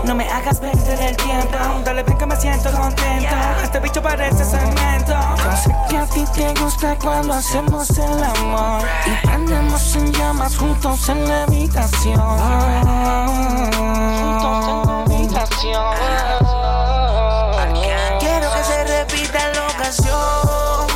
[0.04, 1.58] No me hagas perder el tiempo.
[1.84, 3.36] Dale, ven que me siento contento.
[3.64, 5.14] Este bicho parece cemento.
[5.38, 8.82] Yo sé que a ti te gusta cuando hacemos el amor.
[9.06, 12.20] Y prendemos en llamas juntos en la habitación.
[14.18, 15.95] Juntos en la habitación.
[18.20, 20.88] Quiero que se repita la ocasión.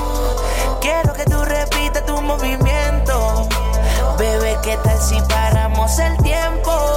[0.82, 3.48] Quiero que tú repitas tu movimiento.
[4.18, 6.95] Bebé, ¿qué tal si paramos el tiempo?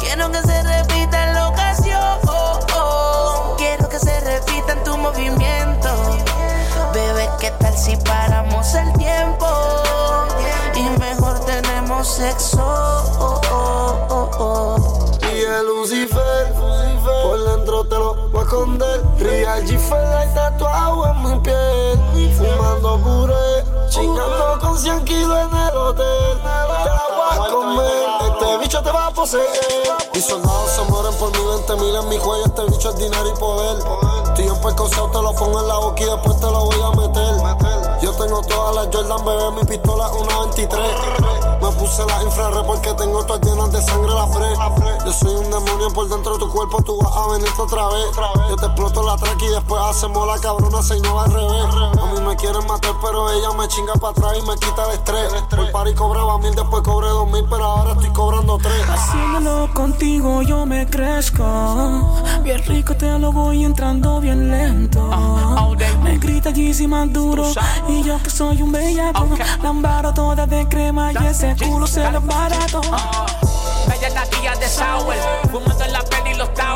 [0.00, 2.18] Quiero que se repita la ocasión.
[3.58, 5.88] Quiero que se repita en tu movimiento.
[6.94, 9.46] Bebé, ¿qué tal si paramos el tiempo?
[10.74, 12.64] Y mejor tenemos sexo.
[15.30, 16.54] Y el Lucifer,
[17.22, 19.04] por dentro te lo voy a esconder.
[19.18, 21.77] Real G-Fella y tatuado en mi piel.
[22.80, 26.38] Puré, chingando con 100 kilos en el hotel.
[26.38, 29.44] Te la voy a comer, este bicho te va a poseer.
[30.14, 32.44] Mis soldados se mueren por mi 20 mil en mi cuello.
[32.46, 33.78] Este bicho es dinero y poder.
[34.28, 37.98] Estoy en te lo pongo en la boca y después te lo voy a meter.
[38.00, 40.80] Yo tengo todas las Jordan, bebé, mi pistola es una 23.
[41.60, 44.46] Me puse la infrared porque tengo todas llenas de sangre la pre.
[45.04, 48.06] Yo soy un demonio por dentro de tu cuerpo, tú vas a venirte otra vez.
[48.48, 51.97] Yo te exploto la track y después hacemos la cabrona, se va al revés.
[52.58, 55.32] Quieren matar, pero ella me chinga para atrás y me quita el estrés.
[55.48, 58.82] Por par y cobraba mil, después cobré dos mil, pero ahora estoy cobrando tres.
[58.88, 61.44] Haciéndolo contigo yo me crezco.
[62.42, 65.08] Bien rico te lo voy entrando bien lento.
[66.02, 67.44] Me grita Yeezy más duro.
[67.86, 69.28] Y yo que soy un bellaco.
[69.62, 72.80] Lambaro toda de crema y ese culo se lo barato.
[73.86, 75.14] Bella natilla de sour,
[75.52, 76.67] fumando en la peli los towers.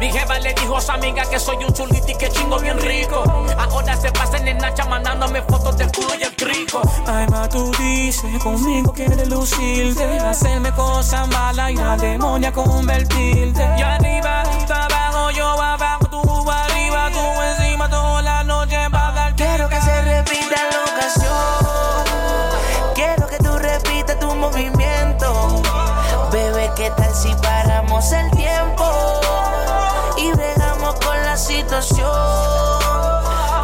[0.00, 2.78] Mi jefa le dijo a su amiga que soy un chulito y que chingo bien
[2.78, 3.24] rico.
[3.58, 6.82] Ahora se pasan en Nacha mandándome fotos del culo y el crico.
[7.06, 10.18] Ay, ma, tú dices conmigo quieres lucirte.
[10.20, 13.68] Hacerme cosas malas y la demonia convertirte.
[13.78, 16.05] Yo arriba, tú abajo, yo abajo,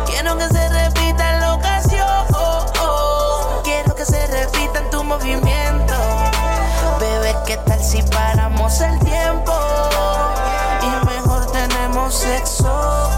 [0.07, 2.27] Quiero que se repita la ocasión.
[3.63, 5.95] Quiero que se repita en tu movimiento.
[6.99, 9.53] Bebé, ¿qué tal si paramos el tiempo?
[10.83, 13.09] Y mejor tenemos sexo.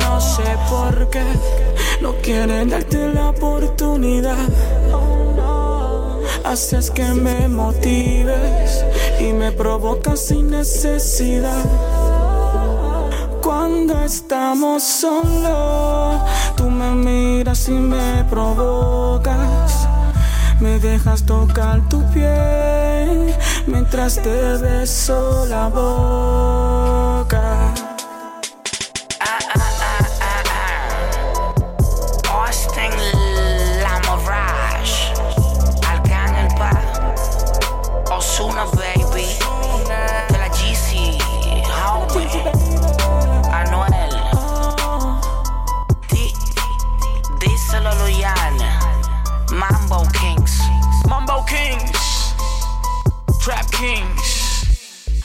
[0.00, 1.24] No sé por qué
[2.00, 4.48] no quieren darte la oportunidad.
[6.44, 8.84] Haces que me motives
[9.20, 11.64] y me provocas sin necesidad.
[13.44, 16.22] Cuando estamos solos,
[16.56, 19.86] tú me miras y me provocas.
[20.60, 23.34] Me dejas tocar tu piel
[23.66, 27.53] mientras te beso la boca.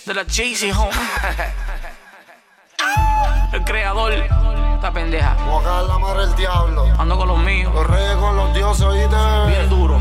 [0.09, 0.91] De la Jay-Z home.
[3.53, 5.37] El creador, esta pendeja.
[5.47, 6.87] Voy a caer la madre del diablo.
[6.97, 7.71] Ando con los míos.
[7.75, 9.15] Los reyes con los dioses, oíste.
[9.47, 9.99] Bien duro.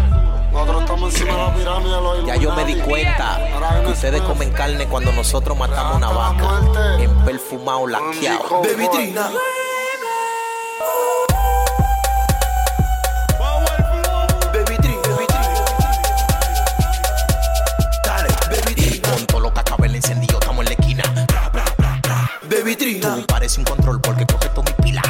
[0.50, 3.38] Nosotros estamos encima de la pirámide de los Ya yo me di cuenta
[3.84, 6.60] que ustedes comen carne cuando nosotros matamos una vaca.
[6.98, 8.62] En perfumado laqueado.
[8.62, 9.28] Baby Trina.
[23.48, 25.02] sin control porque coge todo mi pila.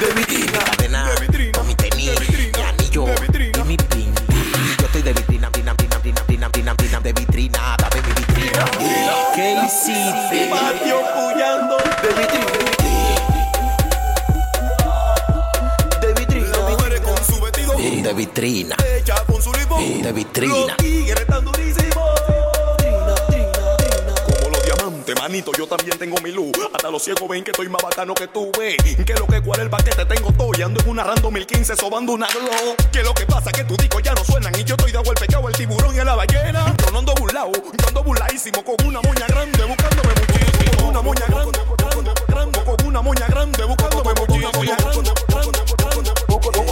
[0.00, 0.58] De vitrina,
[1.04, 3.58] de vitrina, mi tenis, de vitrina, mi anillo de vitrina.
[3.58, 4.14] y mi pin.
[4.78, 5.50] Yo estoy de vitrina,
[7.02, 8.68] de vitrina, dame mi de vitrina.
[16.00, 16.52] De vitrina.
[18.02, 18.12] De vitrina.
[18.12, 18.76] De vitrina.
[20.02, 20.76] De vitrina.
[25.28, 26.52] Manito, yo también tengo mi luz.
[26.72, 28.76] Hasta los ciegos ven que estoy más bacano que tú, ves.
[29.04, 30.50] Que lo que cuál el paquete tengo todo.
[30.56, 32.74] Y ando en una random 1015 sobando una glow.
[32.90, 34.58] Que lo que pasa que tus discos ya no suenan.
[34.58, 36.74] Y yo estoy de agua el pecado, el tiburón y la ballena.
[36.82, 40.78] Yo no ando burlao, yo ando burladísimo con una moña grande buscándome muchísimo.
[40.78, 41.58] Con una moña grande,
[42.28, 44.50] grande, con una moña grande buscándome muchísimo.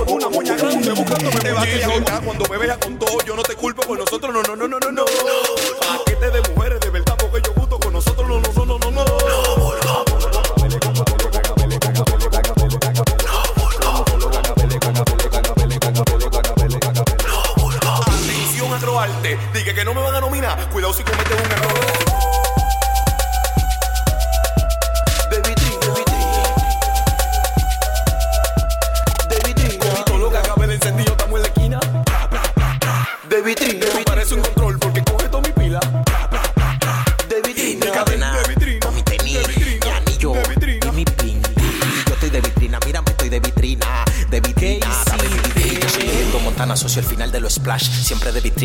[0.09, 3.19] Una moña grande buscándome Te vas a quedar cuando me veas con todo.
[3.27, 5.05] Yo no te culpo con nosotros, no, no, no, no, no, no.
[5.05, 6.56] Paquete de mujeres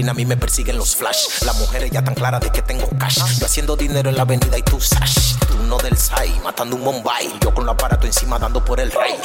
[0.09, 1.43] a mí me persiguen los flash.
[1.45, 3.19] Las mujeres ya tan claras de que tengo cash.
[3.39, 5.35] Yo haciendo dinero en la avenida y tú sash.
[5.47, 7.33] Tú no del SAI, matando un Bombay.
[7.41, 9.15] Yo con el aparato encima dando por el rey.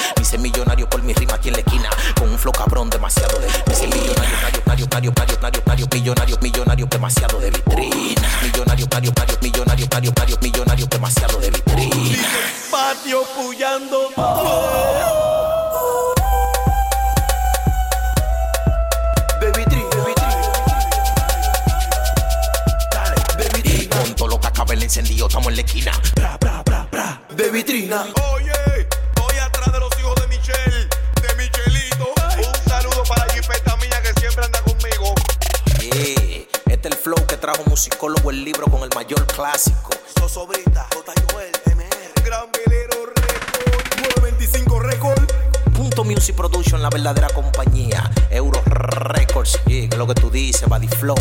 [38.07, 39.91] psicólogo el libro con el mayor clásico.
[40.21, 40.87] Sosobrita,
[41.33, 42.25] Joel, MR.
[42.25, 45.33] Gran Velero Record, 925 Record.
[45.75, 48.09] Punto Music Production, la verdadera compañía.
[48.31, 51.17] Euro Records, yeah, que es lo que tú dices, Body Flow.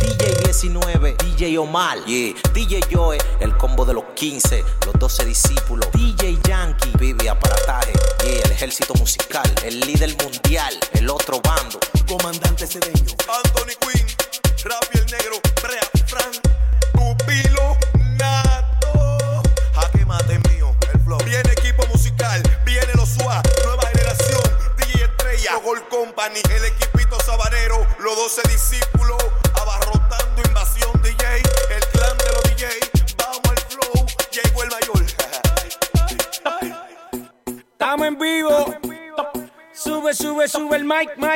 [0.00, 2.34] DJ 19, DJ Omar, yeah.
[2.52, 7.92] DJ Joe, el combo de los 15, los 12 discípulos, DJ Yankee, Vivi Aparataje,
[8.24, 11.78] yeah, el ejército musical, el líder mundial, el otro bando,
[12.08, 13.13] comandante cedeño.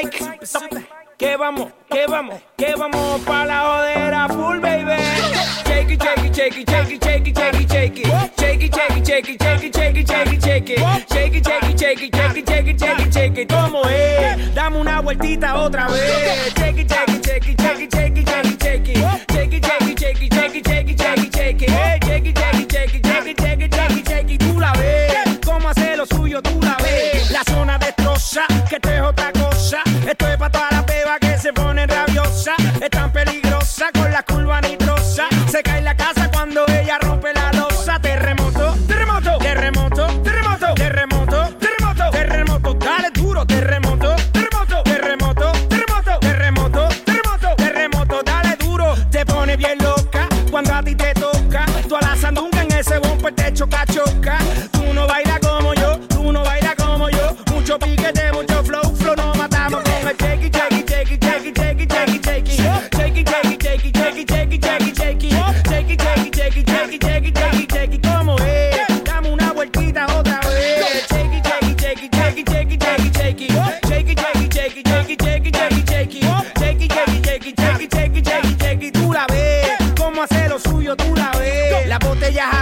[0.07, 0.28] strike.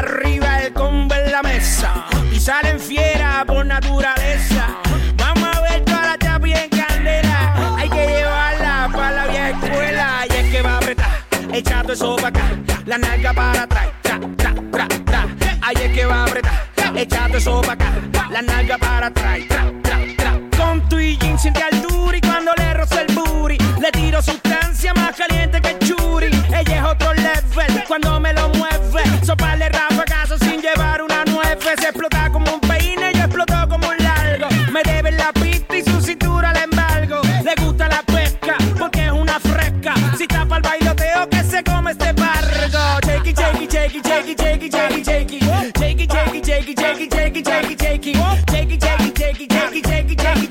[0.06, 2.06] arriba el combo en la mesa.
[2.32, 4.68] Y salen fiera por naturaleza.
[5.16, 7.76] Vamos a ver toda la chapa en candela.
[7.76, 10.26] Hay que llevarla para la vieja escuela.
[10.30, 11.10] Y es que va a apretar,
[11.52, 12.42] echa eso para acá.
[12.84, 14.20] La nalga para atrás, tra,
[14.70, 15.26] tra,
[15.72, 17.92] es que va a apretar, echa eso para acá.
[18.30, 19.40] La nalga para atrás.
[20.56, 23.58] Con tu y jean siente al duri cuando le roza el booty.
[23.80, 26.30] Le tiro sustancia más caliente que el churi.
[26.48, 28.32] Ella es otro level cuando me
[41.56, 43.00] se come este barco.
[43.06, 45.40] Shakey, shakey, shakey, shakey, shakey, shakey, shakey.
[45.78, 48.12] Shakey, shakey, shakey, shakey, shakey, shakey, shakey.
[48.50, 50.45] Shakey, shakey, shakey, shakey, shakey, shakey.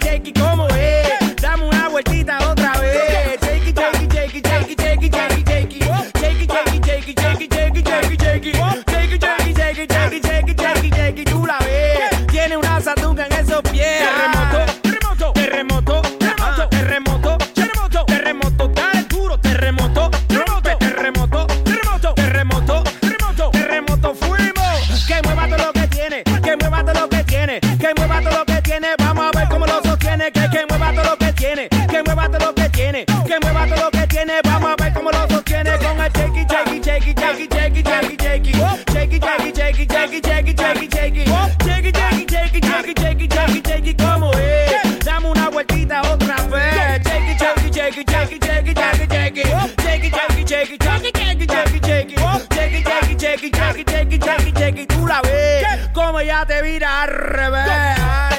[40.06, 41.26] Take it, take it, take it, take it.
[41.66, 44.32] Take it, take it, take it, take it, take it, take it, take it, como
[44.34, 45.04] es.
[45.04, 47.02] Dame una vueltita otra vez.
[47.04, 49.76] Take it, take it, take it, take it, take it, take it, take it.
[49.78, 52.50] Take it, take it, take it, take it, take it, take it, take it.
[52.50, 54.90] Take it, take it, take it, take it, take it, take it, take it.
[54.90, 58.35] Tú la ves como ya te vira al revés.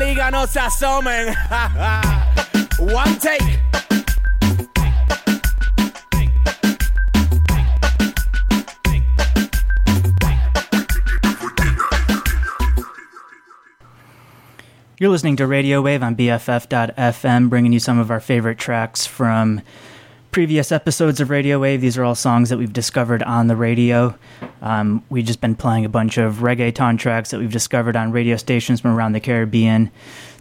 [0.00, 1.34] Liga no se asomen.
[2.78, 3.42] One take.
[14.98, 19.60] You're listening to Radio.wav on BFF.FM, bringing you some of our favorite tracks from
[20.30, 21.80] previous episodes of Radio.wav.
[21.80, 24.14] These are all songs that we've discovered on the radio.
[24.62, 28.36] Um, we've just been playing a bunch of reggaeton tracks that we've discovered on radio
[28.36, 29.90] stations from around the Caribbean.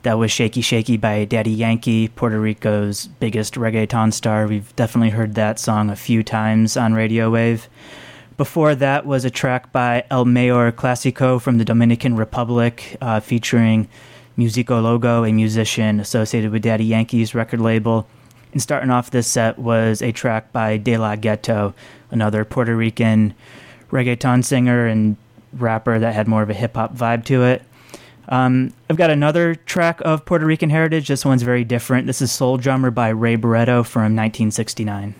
[0.03, 4.45] That was Shaky Shaky by Daddy Yankee, Puerto Rico's biggest reggaeton star.
[4.45, 7.67] We've definitely heard that song a few times on Radio.wav.
[8.37, 13.89] Before that was a track by El Mayor Clásico from the Dominican Republic, uh, featuring
[14.37, 18.07] Musicologo, a musician associated with Daddy Yankee's record label.
[18.51, 21.73] And starting off this set was a track by De La Ghetto,
[22.11, 23.33] another Puerto Rican
[23.91, 25.17] reggaeton singer and
[25.53, 27.63] rapper that had more of a hip hop vibe to it.
[28.27, 31.07] Um, I've got another track of Puerto Rican heritage.
[31.07, 32.05] This one's very different.
[32.05, 35.15] This is Soul Drummer by Ray Barretto from 1969.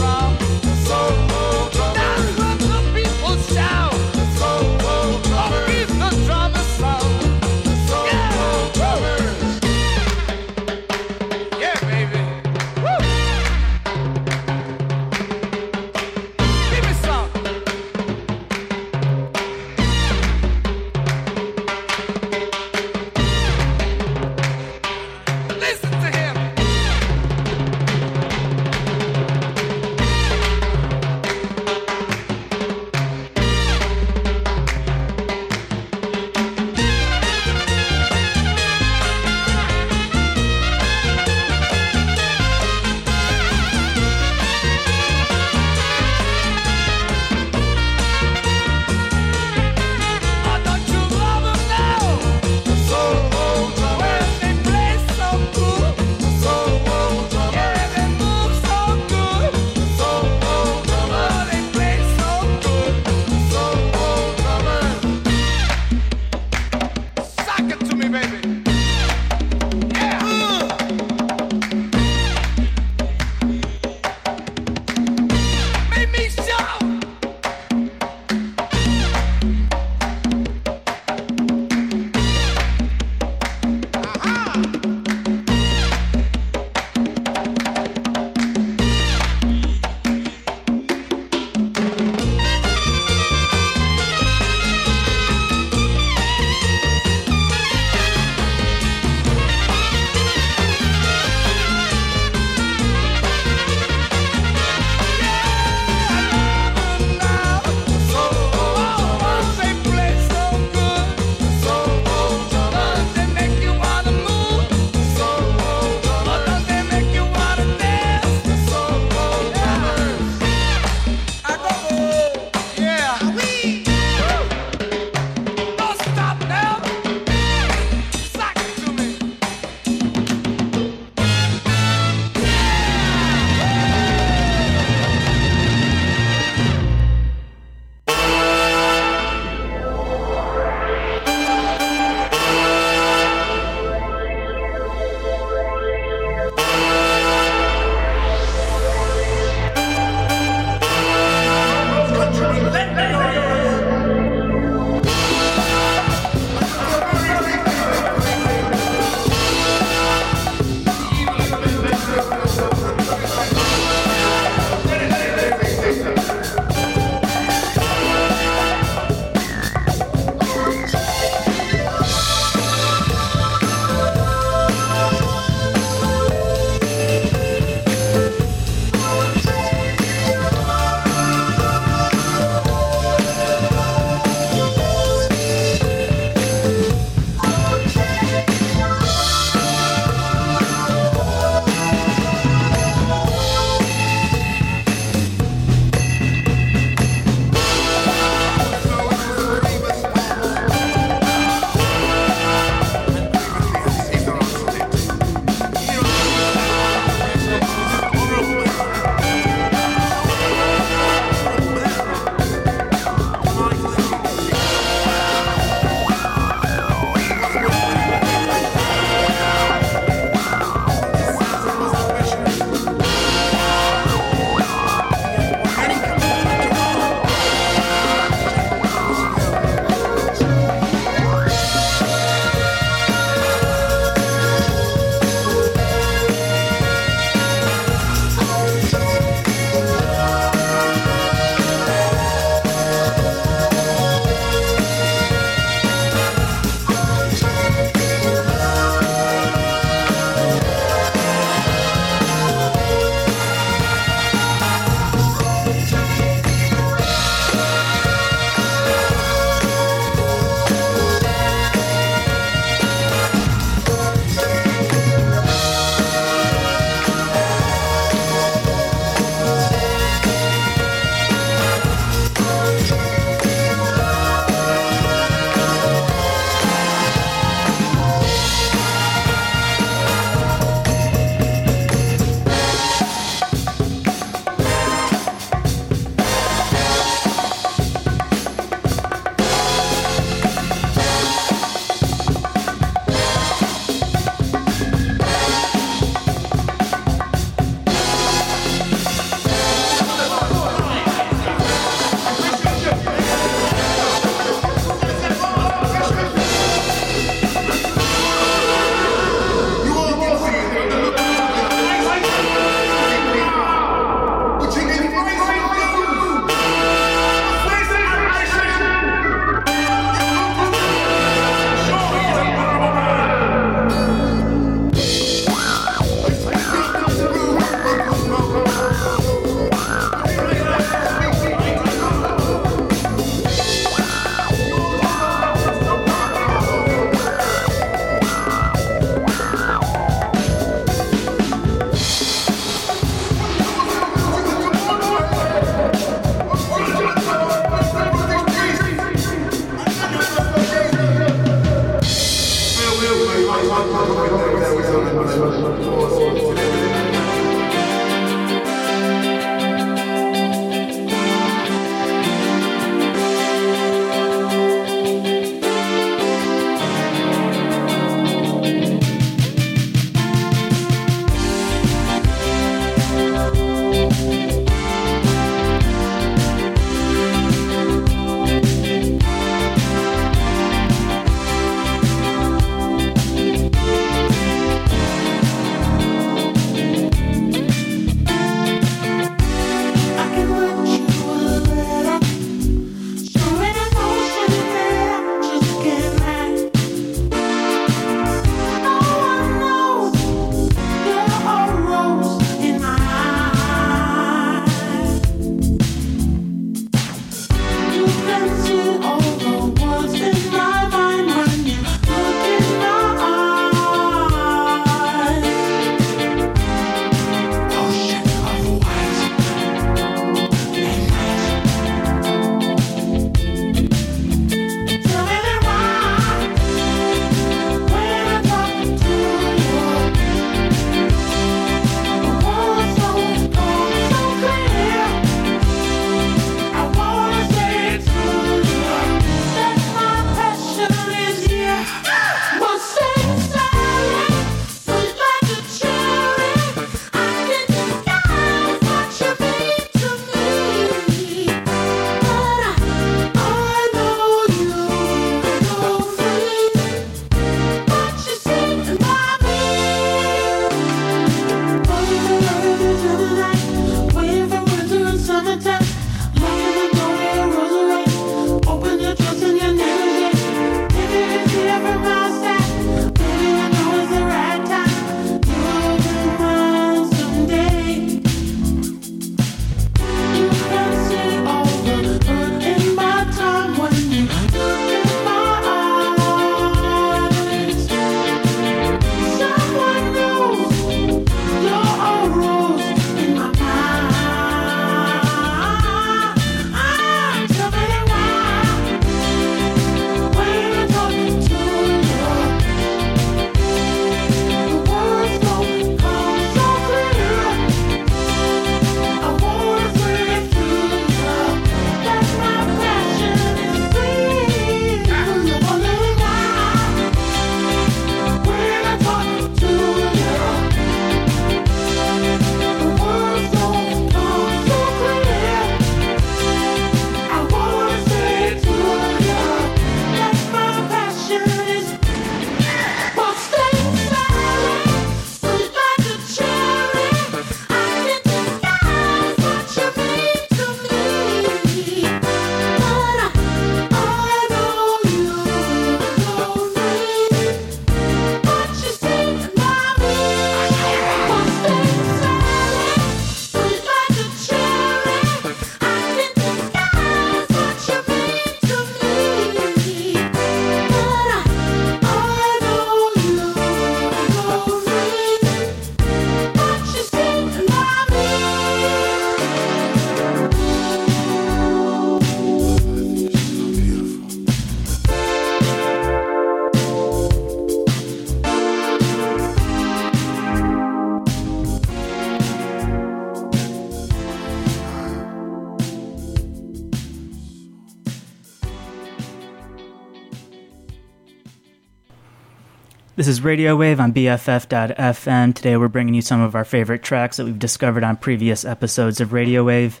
[593.32, 595.54] Is Radio.wav on BFF.FM.
[595.54, 599.22] Today we're bringing you some of our favorite tracks that we've discovered on previous episodes
[599.22, 600.00] of Radio.wav.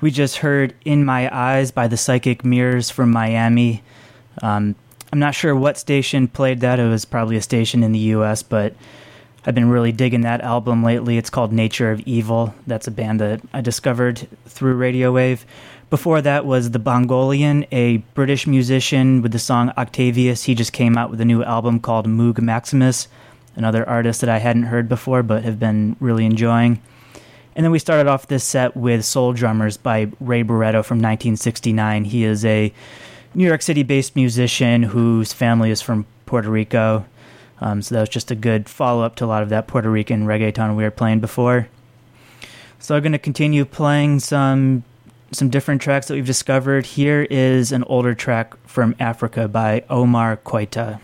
[0.00, 3.84] We just heard In My Eyes by the Psychic Mirrors from Miami.
[4.42, 4.74] Um,
[5.12, 6.80] I'm not sure what station played that.
[6.80, 8.74] It was probably a station in the US, but
[9.46, 11.16] I've been really digging that album lately.
[11.16, 12.56] It's called Nature of Evil.
[12.66, 15.46] That's a band that I discovered through Radio Wave.
[15.90, 20.44] Before that was The Bongolian, a British musician with the song Octavius.
[20.44, 23.08] He just came out with a new album called Moog Maximus,
[23.56, 26.82] another artist that I hadn't heard before but have been really enjoying.
[27.56, 32.04] And then we started off this set with Soul Drummers by Ray Barretto from 1969.
[32.04, 32.70] He is a
[33.34, 37.06] New York City based musician whose family is from Puerto Rico.
[37.62, 39.90] Um, so that was just a good follow up to a lot of that Puerto
[39.90, 41.68] Rican reggaeton we were playing before.
[42.78, 44.84] So I'm going to continue playing some
[45.32, 46.86] some different tracks that we've discovered.
[46.86, 51.00] Here is an older track from Africa by Omar Koita.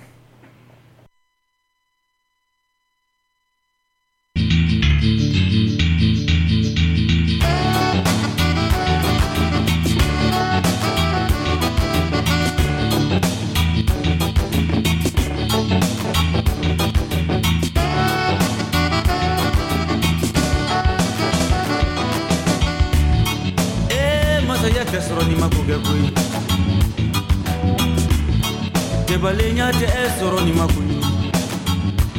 [29.24, 29.86] Debalenya tɛ
[30.18, 30.66] sɔrɔ ni ma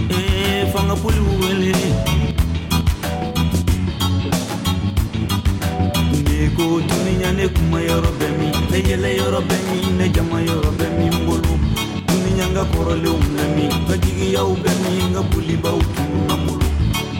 [0.10, 1.72] ee fanga poli wele
[6.26, 8.28] ne ko duniya ne kuma yɔrɔ bɛ
[8.72, 9.56] ne yɛlɛ yɔrɔ bɛ
[9.98, 11.54] ne jama yɔrɔ bɛ min bolo
[12.08, 15.22] duniya ka kɔrɔlenw bɛ min ka jigiyaw bɛ min ka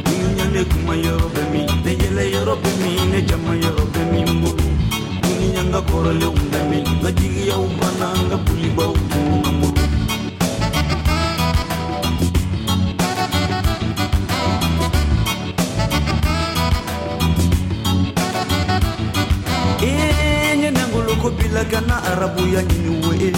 [0.06, 1.42] duniya ne kuma yɔrɔ bɛ
[1.86, 2.70] ne yɛlɛ yɔrɔ bɛ
[3.12, 4.66] ne jama yɔrɔ bɛ min bolo
[5.22, 8.38] duniya nga kɔrɔlenw bɛ min ka jigiyaw banna ka
[8.76, 9.65] bolo
[21.38, 23.34] bilaka na arabu ya nyini we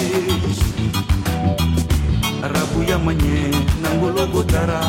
[2.44, 3.52] arabu ya manye
[3.82, 4.82] nangoloko tara.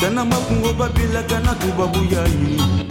[0.00, 2.86] Kana makungo babilaka na tubabu ya nyini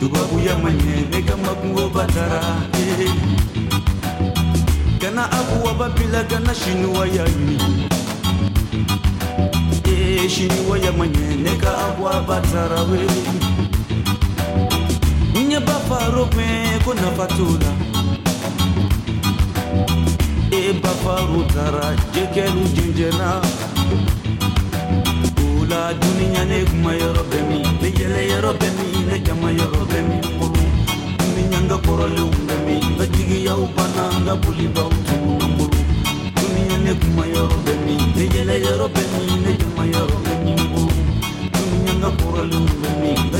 [0.00, 2.40] tubabu ya manye neka makungo batara
[5.00, 7.88] kana abuwa babilaka na shinuwa ya nyini
[9.84, 13.06] Eh, shinuwa ya manye neka abuwa batara we
[15.52, 16.46] nye bafaro pe
[16.84, 17.26] ko nafa
[20.50, 23.28] e bafaro tara jɛkɛlu jɛnjɛna
[25.44, 29.48] o la duniya ne kuma yɔrɔ bɛ min ne yɛlɛ yɔrɔ bɛ min ne jama
[29.58, 30.62] yɔrɔ bɛ min bolo
[31.20, 34.90] duniya n ka kɔrɔlenw bɛ min n ka jigiyaw banna n ka bolibaw
[36.36, 37.24] tununa ne kuma
[38.16, 38.86] ne yɛlɛ yɔrɔ
[39.44, 40.92] ne jama yɔrɔ bɛ min bolo
[41.52, 43.32] duniya n ka kɔrɔlenw bɛ min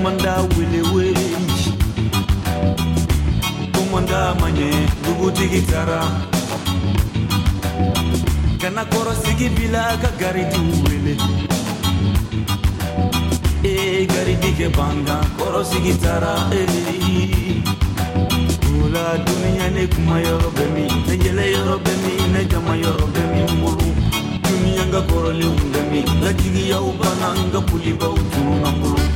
[0.00, 1.14] kumanda welewe
[3.72, 4.70] kumanda manye
[5.04, 6.00] dugutigi tara.
[8.60, 11.14] Kana kɔrɔsigi bila ka garidi wele
[13.62, 17.60] e garidi kɛ banga kɔrɔsigi tara ee
[18.80, 23.06] ola duniya ne kuma yɔrɔ bɛ min ne yɛlɛ yɔrɔ bɛ min ne jama yɔrɔ
[23.14, 23.22] bɛ
[23.60, 23.88] bolo
[24.48, 29.09] duniya n ka kɔrɔlenw bɛ min n ka jigiyaw banna n ka bolibaw tununa bolo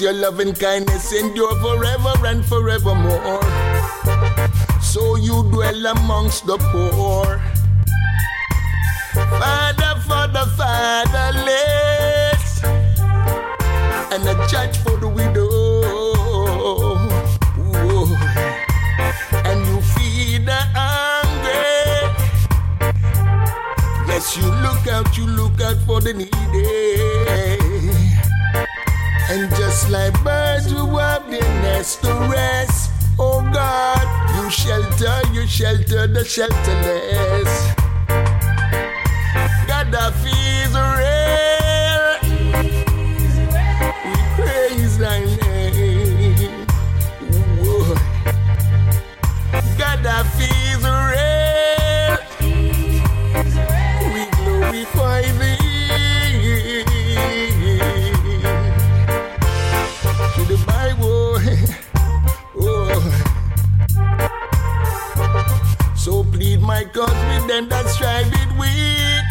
[0.00, 3.42] your loving kindness endure forever and forevermore.
[4.80, 7.42] So you dwell amongst the poor.
[9.12, 12.62] Father for the fatherless.
[14.12, 15.50] And a judge for the widow.
[19.44, 22.08] And you feed the hungry.
[24.08, 27.69] Yes, you look out, you look out for the needy.
[29.30, 34.04] And just like birds who have their nest to rest, oh God,
[34.34, 37.76] you shelter, you shelter the shelterless.
[39.68, 40.39] God, I feel
[67.60, 69.26] them that strive it with.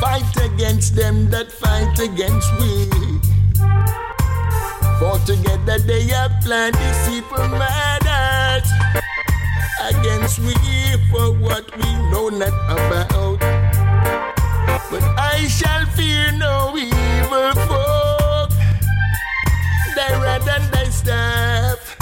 [0.00, 2.84] Fight against them that fight against we.
[4.98, 8.68] For together they have planned deceitful murders
[9.90, 10.54] against we
[11.10, 13.40] for what we know not about.
[14.90, 18.50] But I shall fear no evil folk.
[19.96, 21.96] Thy rod and thy staff,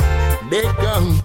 [0.51, 1.16] they comfort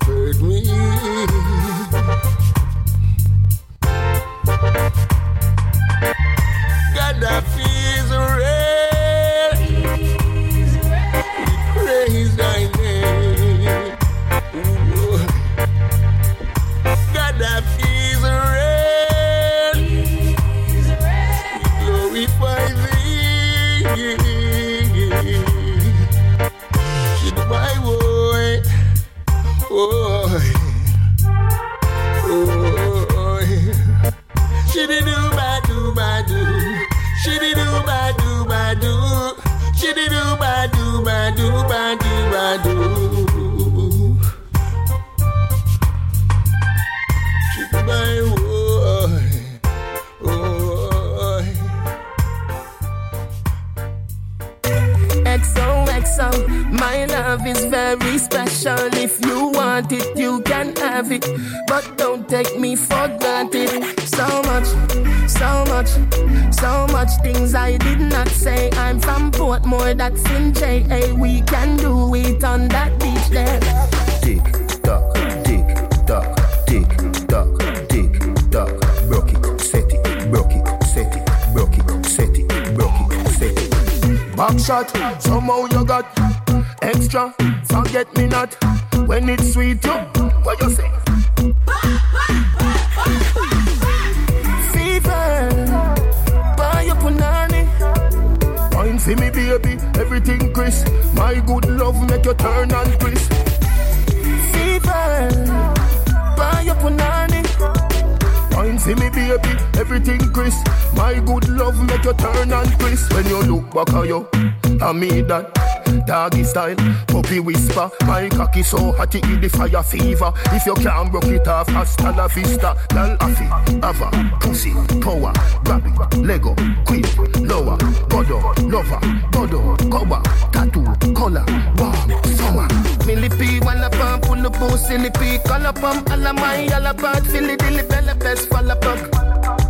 [119.16, 120.32] it give the fire fever.
[120.52, 122.76] If you can't broke it off, hasta la vista.
[122.94, 123.46] Lal afi,
[123.84, 124.10] ava,
[124.40, 125.34] pussy, power,
[125.64, 126.56] grab it, Lego,
[126.86, 127.04] queen,
[127.48, 127.78] lower,
[128.10, 128.40] godo,
[128.72, 129.00] lover,
[129.32, 130.22] godo, cover,
[130.52, 132.68] tattoo, color, bomb, summer.
[133.06, 137.84] Millipede, wanna pump, pull up, silly pea, color pump, alla my, alla bad, filly dilly
[137.84, 138.84] bella best, fall up,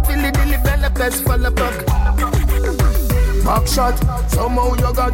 [0.05, 1.55] filly dilly bella best, fall up.
[3.45, 3.97] Back shot,
[4.29, 5.13] somehow you got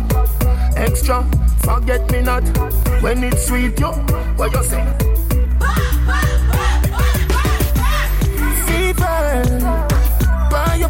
[0.76, 1.26] extra.
[1.68, 2.44] forget me not.
[3.02, 3.92] When it's sweet, yo,
[4.38, 4.84] what you say?
[8.68, 9.88] Fever,
[10.52, 10.90] buy your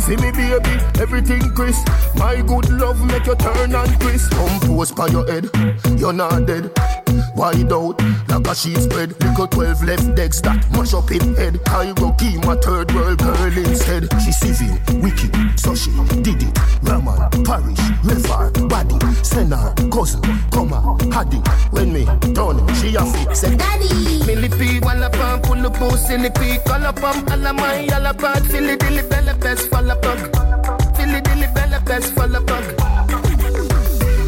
[0.00, 1.86] see me baby, everything crisp.
[2.16, 4.30] My good love make you turn and twist.
[4.30, 5.50] Compose by your head,
[5.98, 7.03] you're not dead.
[7.34, 9.10] Wide out, like a sheet spread.
[9.22, 11.58] Little 12 left decks that mash up in head.
[11.96, 14.08] Go keep my third world girl instead.
[14.22, 15.90] She civil, wicked, so she
[16.22, 16.58] did it.
[16.82, 21.38] Raman, parish, river, body, senna, cousin, comma, haddy.
[21.70, 23.88] When me done, she a fit, say daddy.
[24.26, 30.96] Millipede, wallapam, pull up, silly pea, collapam, alamai, alabad, silly dilly, bella best, fallapug.
[30.96, 32.76] Silly dilly, bella best, fallapug.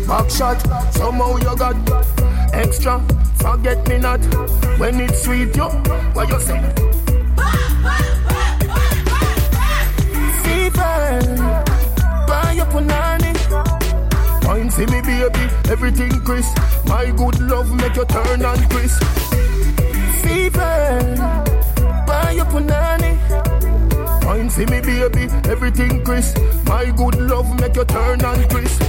[0.07, 0.61] Back shot,
[0.95, 1.75] somehow you got
[2.57, 3.01] extra.
[3.37, 4.21] Forget me not
[4.79, 5.69] when it's sweet, yo.
[6.15, 6.61] What you say?
[10.43, 11.65] Fever,
[12.27, 13.33] buy your punani.
[14.47, 16.57] Wine see me baby, everything crisp.
[16.87, 19.05] My good love make you turn and crisp.
[20.23, 21.15] Fever,
[22.07, 23.13] buy your punani.
[24.25, 26.39] Wine see me baby, everything crisp.
[26.67, 28.83] My good love make you turn and crisp.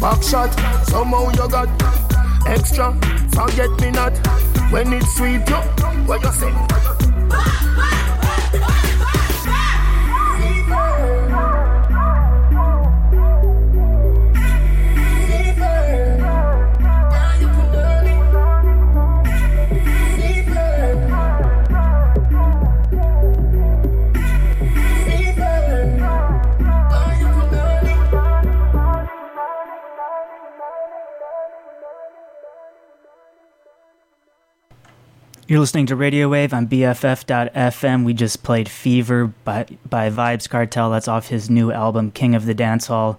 [0.00, 0.50] Back shot,
[0.88, 1.68] somehow you got
[2.46, 2.92] extra.
[3.32, 4.12] Forget me not
[4.70, 5.60] when it's sweet, yo.
[6.06, 6.52] What you say?
[35.50, 38.04] You're listening to Radio.wav on BFF.FM.
[38.04, 40.92] We just played Fever by, by Vybz Kartel.
[40.92, 43.18] That's off his new album, King of the Dancehall.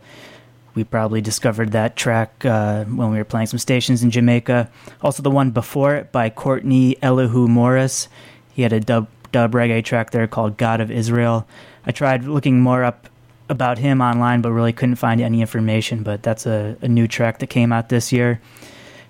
[0.74, 4.72] We probably discovered that track uh, when we were playing some stations in Jamaica.
[5.02, 8.08] Also, the one before it by Courtney Elihu Morris.
[8.54, 11.46] He had a dub, dub reggae track there called God of Israel.
[11.86, 13.10] I tried looking more up
[13.50, 16.02] about him online, but really couldn't find any information.
[16.02, 18.40] But that's a, a new track that came out this year.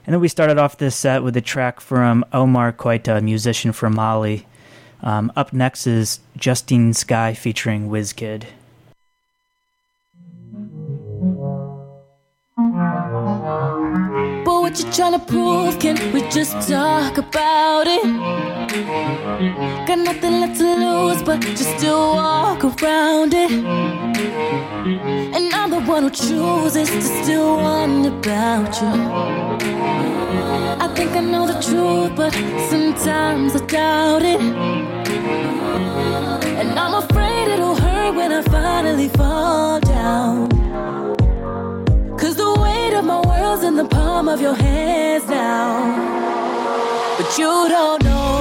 [0.05, 3.71] And then we started off this set with a track from Omar Koita, a musician
[3.71, 4.47] from Mali.
[5.01, 8.45] Um, up next is Justine Skye featuring Wizkid.
[14.61, 15.79] What you tryna prove?
[15.79, 18.03] Can we just talk about it?
[19.87, 23.51] Got nothing left to lose, but just to walk around it.
[25.35, 28.93] And I'm the one who chooses to still wonder about you.
[30.79, 32.31] I think I know the truth, but
[32.69, 34.41] sometimes I doubt it.
[36.61, 40.60] And I'm afraid it'll hurt when I finally fall down.
[43.63, 47.15] In the palm of your hands now.
[47.17, 48.40] But you don't know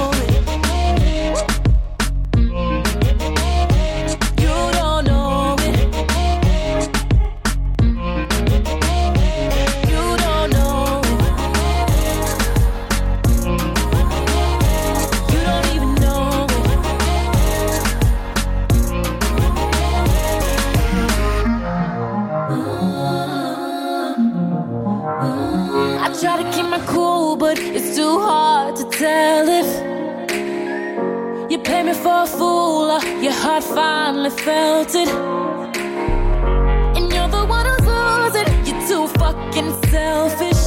[31.51, 35.09] you pay me for a fool or your heart finally felt it.
[36.95, 40.63] And you're the one who's losing, you're too fucking selfish.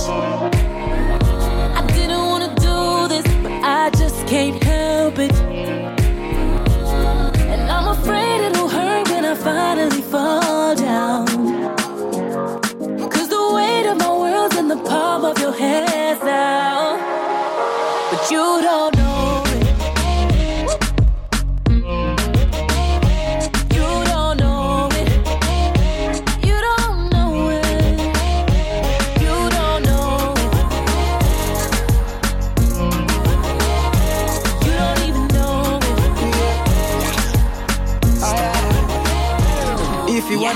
[1.78, 5.34] I didn't wanna do this, but I just can't help it.
[7.52, 10.63] And I'm afraid it'll hurt when I finally fall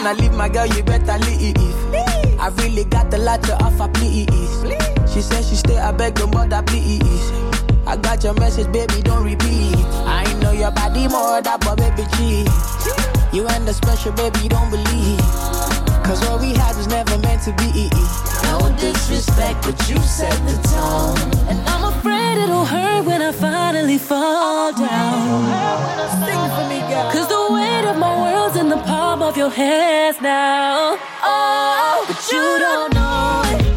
[0.09, 1.55] You wanna leave my girl, you better leave.
[2.41, 4.27] I really got a lot to offer, please.
[5.13, 7.03] She said she stay, I beg your mother, please.
[7.87, 9.77] I got your message, baby, don't repeat.
[10.09, 12.49] I know your body more, that but baby, cheat.
[13.35, 15.21] You and the special, baby, don't believe.
[16.09, 17.91] Cause what we had was never meant to be.
[18.49, 21.21] No disrespect, but you set the tone.
[21.53, 21.88] And I'm
[22.43, 25.79] it'll hurt when I finally fall down.
[27.13, 30.97] Cause the weight of my world's in the palm of your hands now.
[31.23, 33.68] Oh, but you don't know it.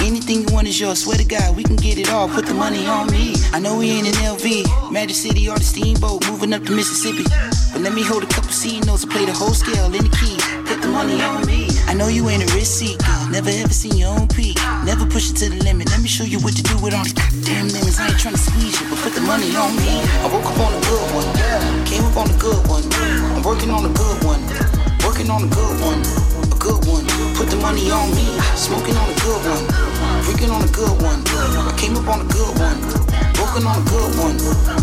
[0.00, 1.04] Anything you want is yours.
[1.04, 2.26] Swear to God, we can get it all.
[2.28, 3.34] Put the money on me.
[3.52, 7.24] I know we ain't in LV, Magic City or the Steamboat, moving up to Mississippi.
[7.72, 10.14] But let me hold a couple C notes and play the whole scale in the
[10.16, 10.40] key.
[10.64, 11.68] Put the money on me.
[11.84, 14.56] I know you ain't a risk seeker, never ever seen your own peak.
[14.84, 15.90] Never push it to the limit.
[15.90, 18.00] Let me show you what to do with all these goddamn lemons.
[18.00, 20.00] I ain't trying to squeeze you, but put the money on me.
[20.24, 21.28] I woke up on a good one,
[21.84, 22.84] came up on a good one.
[23.36, 24.40] I'm working on a good one,
[25.04, 26.00] working on a good one,
[26.58, 27.06] a good one.
[27.34, 28.26] Put the money on me,
[28.56, 29.64] smoking on a good one,
[30.24, 31.20] drinking on a good one.
[31.26, 32.78] I came up on a good one,
[33.38, 34.36] working on a good one,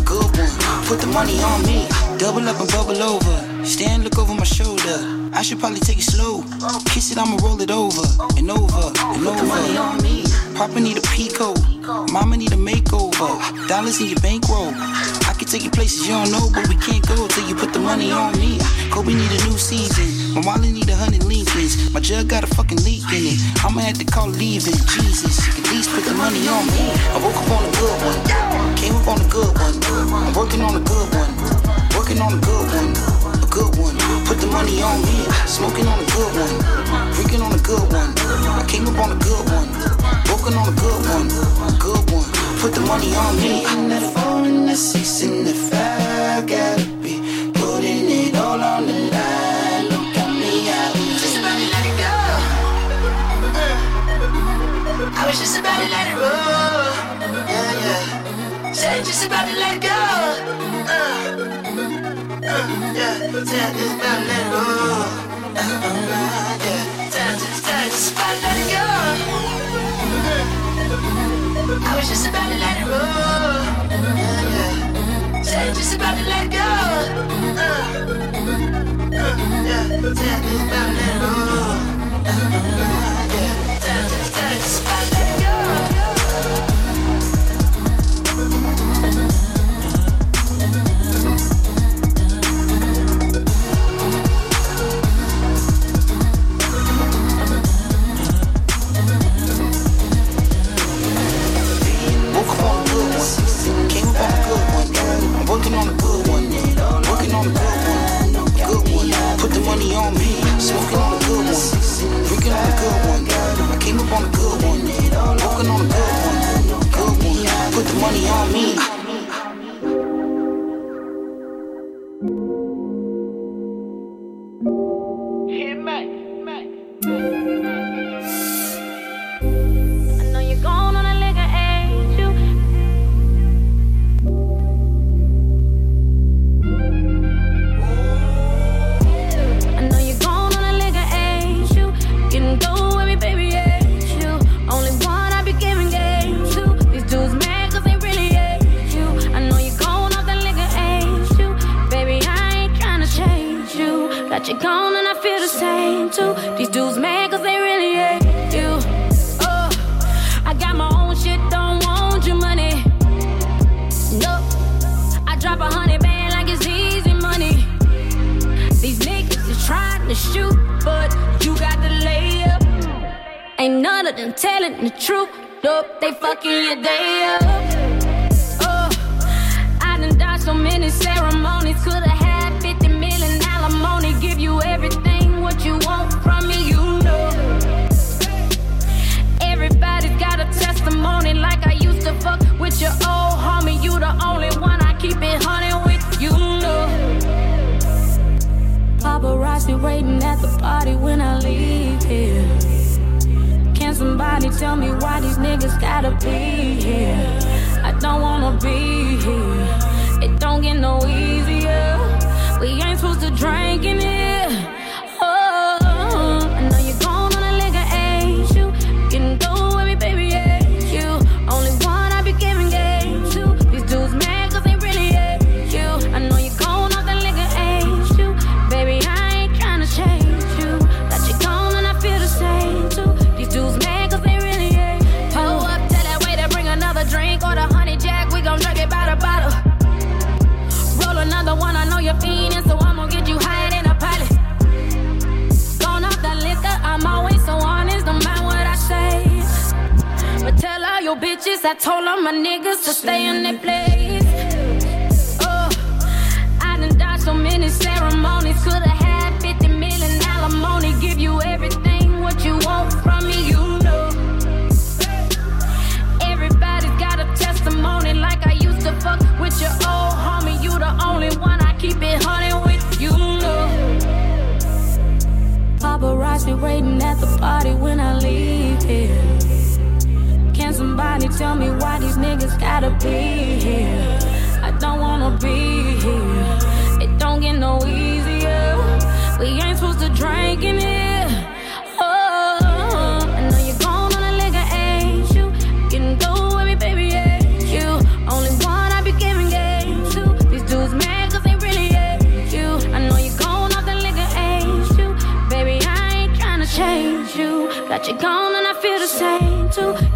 [0.04, 0.86] good one.
[0.88, 1.88] Put the money on me,
[2.18, 3.66] double up and bubble over.
[3.66, 4.98] Stand, look over my shoulder.
[5.34, 6.44] I should probably take it slow.
[6.86, 8.06] Kiss it, I'ma roll it over
[8.38, 9.32] and over and over.
[9.32, 10.24] Put the money on me.
[10.56, 11.54] Papa need a pico.
[12.12, 13.68] Mama need a makeover.
[13.68, 14.72] Dollars in your bankroll.
[15.36, 17.80] Can take you places you don't know, but we can't go till you put the
[17.80, 18.58] money on me.
[18.88, 20.08] Kobe need a new season.
[20.34, 21.92] My wallet need a hundred Lincolns.
[21.92, 23.40] My jug got a fucking leak in it.
[23.60, 24.80] I'ma have to call leaving.
[24.96, 26.88] Jesus, you can at least put the money on me.
[27.12, 28.20] I woke up on a good one.
[28.80, 29.76] Came up on a good one.
[30.24, 31.32] I'm working on a good one.
[32.00, 32.92] Working on a good one.
[33.44, 33.96] A good one.
[34.24, 35.28] Put the money on me.
[35.52, 36.56] Smoking on a good one.
[37.12, 38.12] Drinking on a good one.
[38.56, 39.68] I came up on a good one.
[40.32, 41.28] Working on a good one.
[41.28, 42.45] A good one.
[42.66, 43.62] Put the money on me.
[43.62, 47.22] The four, in the six, in the five, gotta be
[47.54, 49.86] putting it all on the line.
[49.94, 52.16] Look at me, I was just about to let it go.
[55.14, 56.90] I was just about to let it roll.
[57.54, 58.74] Yeah, yeah.
[58.74, 60.02] Said just about to let it go.
[60.90, 60.98] Uh,
[62.50, 62.66] uh,
[62.98, 63.16] yeah,
[63.46, 65.06] said just about to let it roll.
[65.54, 66.85] Uh, uh, yeah,
[71.96, 73.64] was just about to let it roll.
[74.20, 75.44] Yeah.
[75.44, 76.58] Said just about to let go.
[76.58, 77.72] Uh,
[79.16, 79.36] uh,
[79.70, 81.76] yeah, said just about to let it roll.
[82.26, 82.44] Uh,
[83.36, 84.95] yeah, said just, about to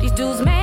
[0.02, 0.59] These dudes mad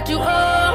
[0.00, 0.69] got you on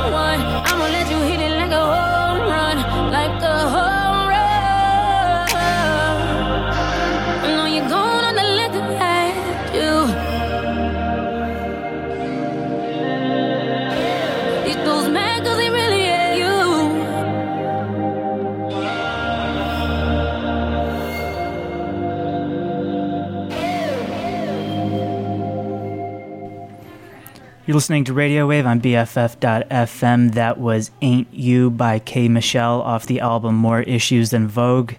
[27.75, 30.35] You're listening to Radio.wav on BFF.FM.
[30.35, 32.29] That was Ain't You by K.
[32.29, 34.93] Michelle off the album More Issues Than Vogue.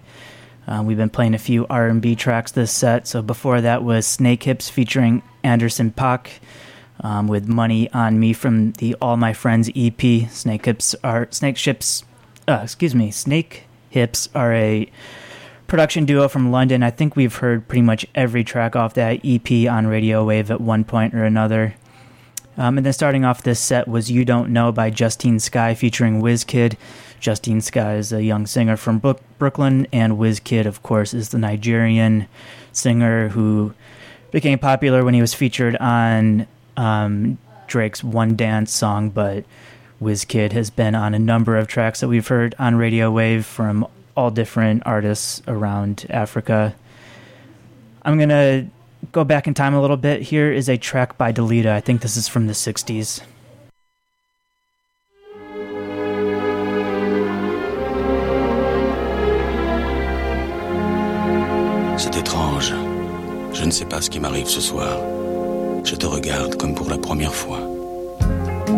[0.67, 3.07] Uh, we've been playing a few R&B tracks this set.
[3.07, 6.33] So before that was Snake Hips featuring Anderson Paak
[6.99, 10.29] um, with Money on Me from the All My Friends EP.
[10.29, 12.03] Snake Hips are Snake Ships.
[12.47, 13.09] Uh, excuse me.
[13.09, 14.87] Snake Hips are a
[15.65, 16.83] production duo from London.
[16.83, 20.83] I think we've heard pretty much every track off that EP on Radio.wav at one
[20.83, 21.73] point or another.
[22.57, 26.21] Um, and then starting off this set was You Don't Know by Justine Skye featuring
[26.21, 26.75] WizKid.
[27.19, 31.37] Justine Skye is a young singer from Brook- Brooklyn, and WizKid, of course, is the
[31.37, 32.27] Nigerian
[32.71, 33.73] singer who
[34.31, 39.09] became popular when he was featured on um, Drake's One Dance song.
[39.09, 39.45] But
[40.01, 44.31] WizKid has been on a number of tracks that we've heard on Radio.wav from all
[44.31, 46.75] different artists around Africa.
[48.03, 48.67] I'm going to
[49.11, 50.21] go back in time a little bit.
[50.21, 51.69] Here is a track by Delita.
[51.69, 53.21] I think this is from the 60s.
[61.97, 62.73] C'est étrange.
[63.53, 64.99] Je ne sais pas ce qui m'arrive ce soir.
[65.83, 67.59] Je te regarde comme pour la première fois.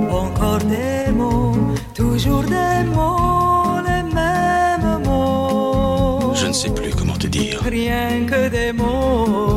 [0.10, 1.56] Encore des mots,
[1.94, 6.34] toujours des mots, les mêmes mots.
[6.34, 7.62] Je ne sais plus comment te dire.
[7.64, 9.49] Rien que des mots.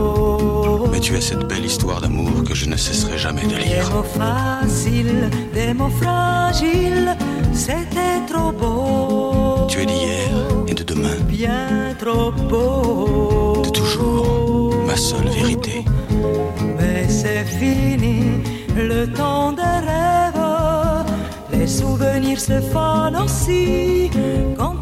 [1.03, 3.91] Tu as cette belle histoire d'amour que je ne cesserai jamais de Des lire.
[3.91, 7.17] mots faciles, des mots fragiles,
[7.53, 9.67] c'était trop beau.
[9.69, 10.31] Tu es d'hier
[10.69, 13.63] et de demain, Bien trop beau.
[13.65, 15.85] de toujours, ma seule vérité.
[16.79, 18.23] Mais c'est fini,
[18.77, 21.07] le temps des rêves.
[21.53, 24.11] Les souvenirs se fanent aussi
[24.57, 24.82] quand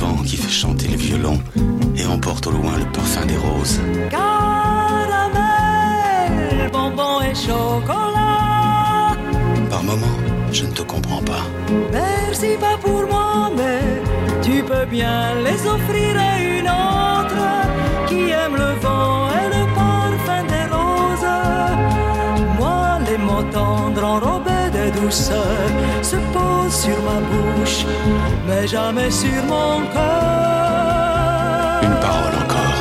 [0.00, 1.38] vent qui fait chanter le violon
[1.96, 3.80] et emporte au loin le parfum des roses.
[4.10, 4.30] Caramel,
[6.72, 9.16] bonbon et chocolat.
[9.70, 10.18] Par moments,
[10.52, 11.44] je ne te comprends pas.
[11.92, 13.80] Merci pas pour moi, mais
[14.42, 17.44] tu peux bien les offrir à une autre
[18.08, 21.34] qui aime le vent et le parfum des roses.
[22.58, 24.55] Moi, les mots tendres enrobés
[25.06, 25.46] douceur
[26.02, 27.86] se pose sur ma bouche,
[28.46, 31.80] mais jamais sur mon cœur.
[31.86, 32.80] Une parole encore.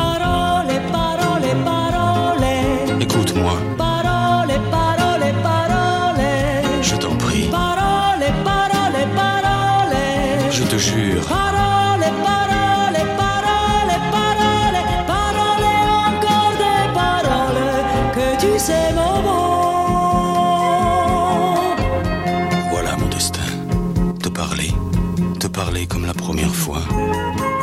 [0.00, 2.46] Parole, parole, parole.
[3.00, 6.24] Écoute-moi, Parole, parole, parole.
[6.82, 7.48] je t'en prie.
[7.60, 9.96] Parole, parole, parole.
[10.50, 14.78] Je te jure, Parole, parole, parole, parole,
[15.12, 15.68] parole,
[16.08, 17.64] encore des paroles
[18.16, 18.88] que tu sais
[25.64, 26.82] parler comme la première fois.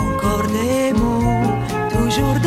[0.08, 1.52] Encore des mots,
[1.96, 2.47] toujours des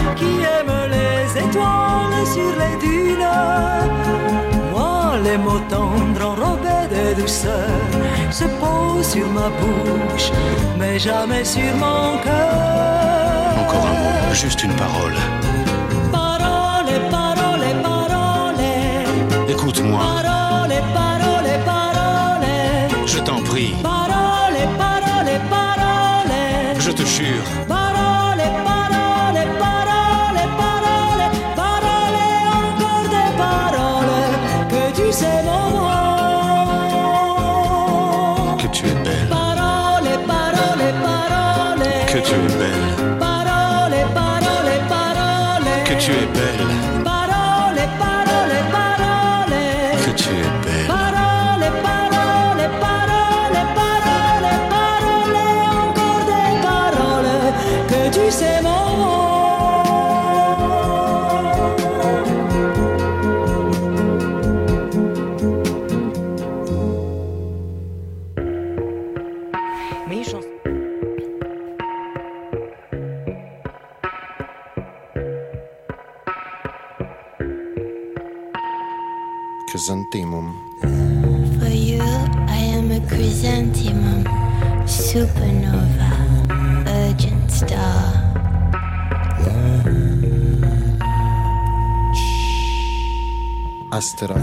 [1.51, 3.27] étoiles sur les dunes.
[4.71, 7.69] Moi, les mots tendres enrobés de douceur
[8.31, 10.31] se posent sur ma bouche,
[10.79, 13.63] mais jamais sur mon cœur.
[13.63, 15.13] Encore un mot, juste une parole.
[15.13, 15.40] Parole,
[94.01, 94.33] Astera.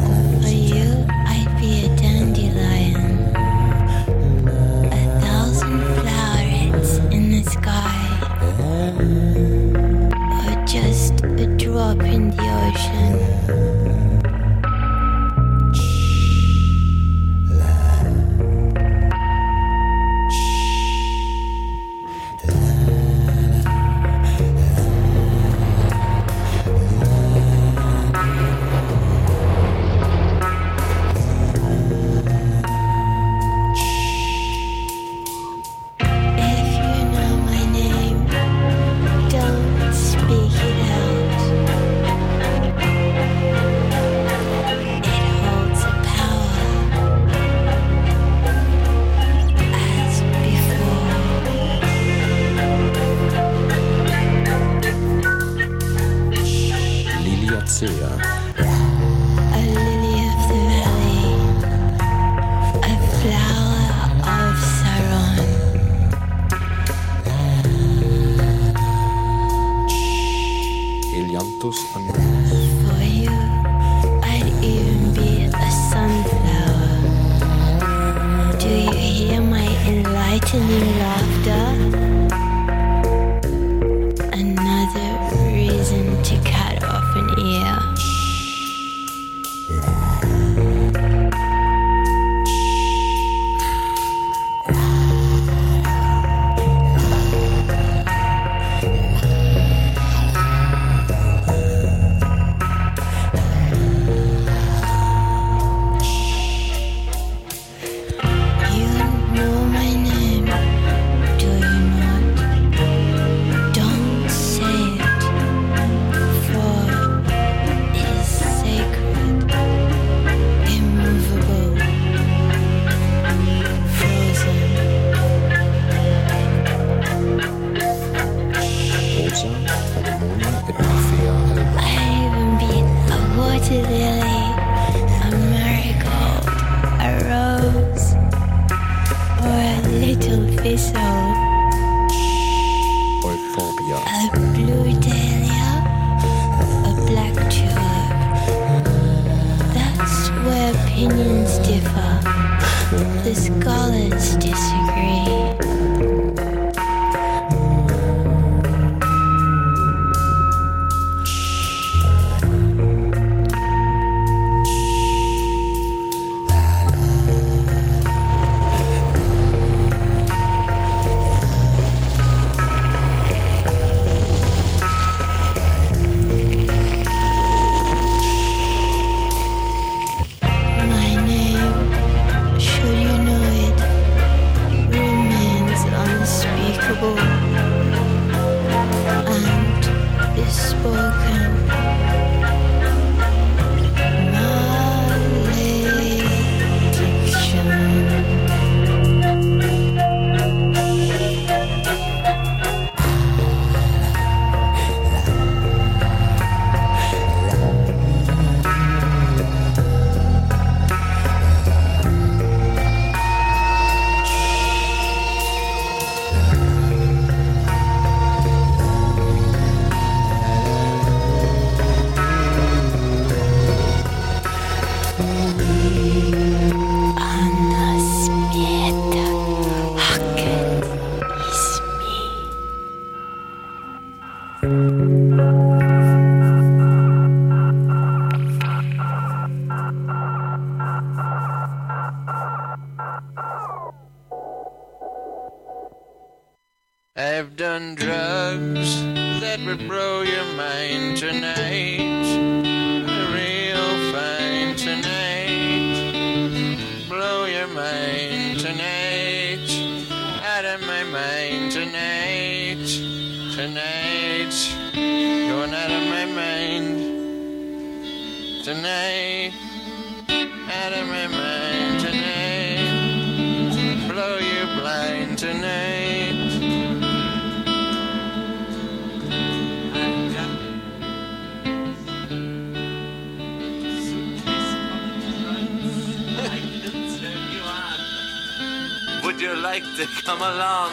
[289.73, 290.93] Like to come along?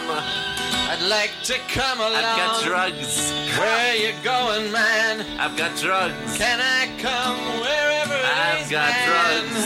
[0.91, 2.14] I'd like to come along.
[2.14, 3.31] I've got drugs.
[3.57, 5.26] Where you going, man?
[5.39, 6.38] I've got drugs.
[6.38, 9.07] Can I come wherever it I've got man?
[9.07, 9.65] drugs.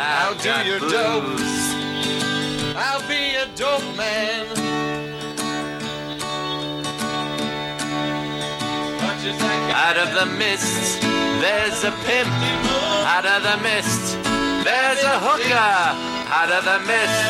[0.00, 0.92] I'll I've do got your booze.
[0.92, 1.40] dope.
[2.84, 4.46] I'll be a dope man.
[9.04, 9.62] What you think?
[9.86, 11.02] Out of the mist,
[11.42, 12.32] there's a pimp.
[13.14, 14.16] Out of the mist,
[14.70, 16.10] there's a hooker.
[16.38, 17.20] Out of the mist,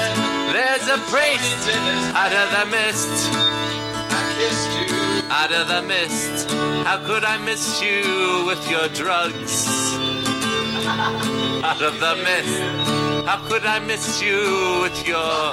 [0.53, 1.63] there's a priest.
[2.21, 3.13] Out of the mist,
[5.41, 6.51] out of the mist.
[6.87, 9.57] How could I miss you with your drugs?
[11.63, 12.59] Out of the mist,
[13.27, 15.53] how could I miss you with your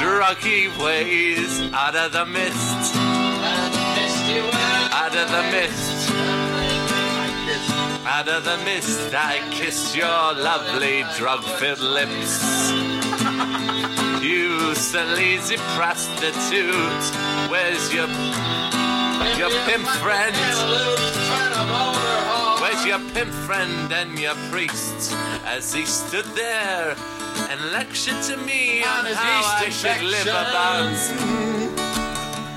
[0.00, 1.60] druggy ways?
[1.72, 2.96] Out of the mist,
[5.00, 5.95] out of the mist.
[8.16, 12.72] Out of the mist, I kiss your lovely drug-filled lips.
[14.22, 17.04] You sleazy prostitute,
[17.50, 18.08] where's your
[19.36, 20.34] your pimp friend?
[22.62, 25.12] Where's your pimp friend and your priest?
[25.44, 26.96] As he stood there
[27.50, 31.85] and lectured to me on, how I should live about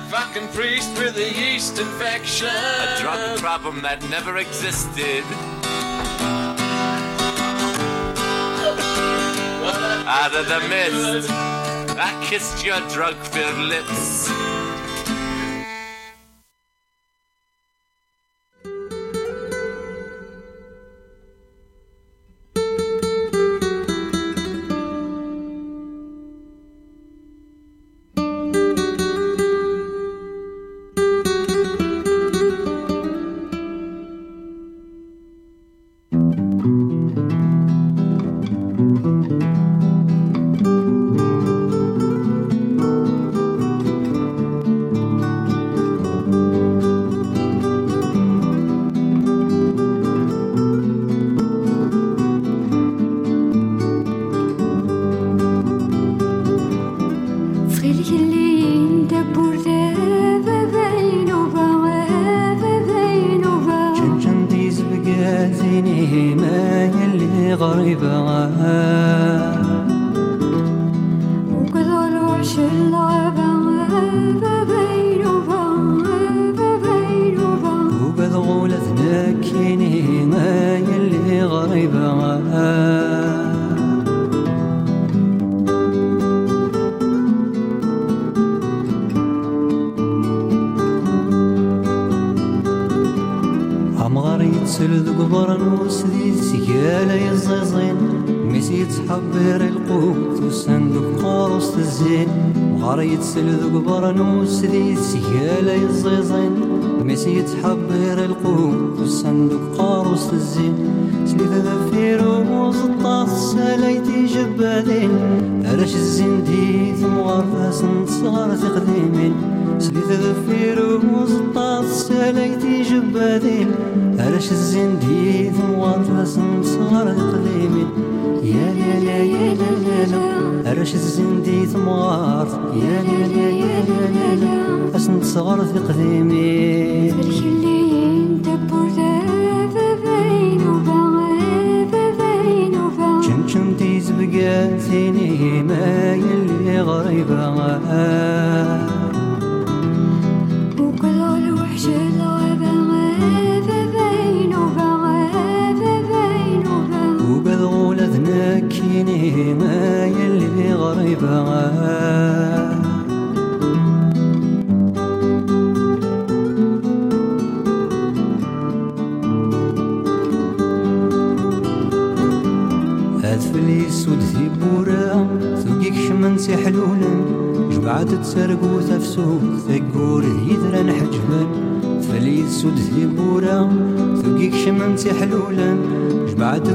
[0.10, 2.48] Fucking priest with a yeast infection.
[2.48, 5.24] a drug problem that never existed.
[10.08, 14.49] Out of the mist, I kissed your drug-filled lips.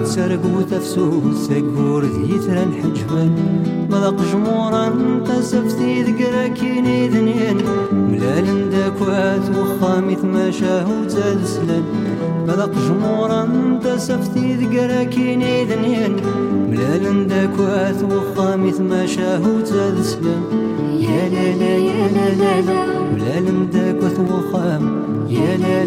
[0.04, 3.30] تسرق وتفسوس سقور ذيثرا حجفا
[3.90, 4.86] ملق جمورا
[5.28, 7.56] قسفتي ذقرا كيني ذنين
[7.92, 11.82] ملال داكوات وخامي ثماشاه وتالسلا
[12.48, 13.48] ملق جمورا
[13.84, 16.16] قسفتي ذقرا كيني ذنين
[16.70, 20.36] ملال داكوات وخامي ثماشاه وتالسلا
[21.00, 25.04] يا لا لا يا لا لا لا ملال داكوات وخام.
[25.28, 25.83] يا لا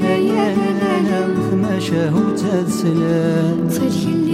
[1.80, 4.27] شهوت أدسلان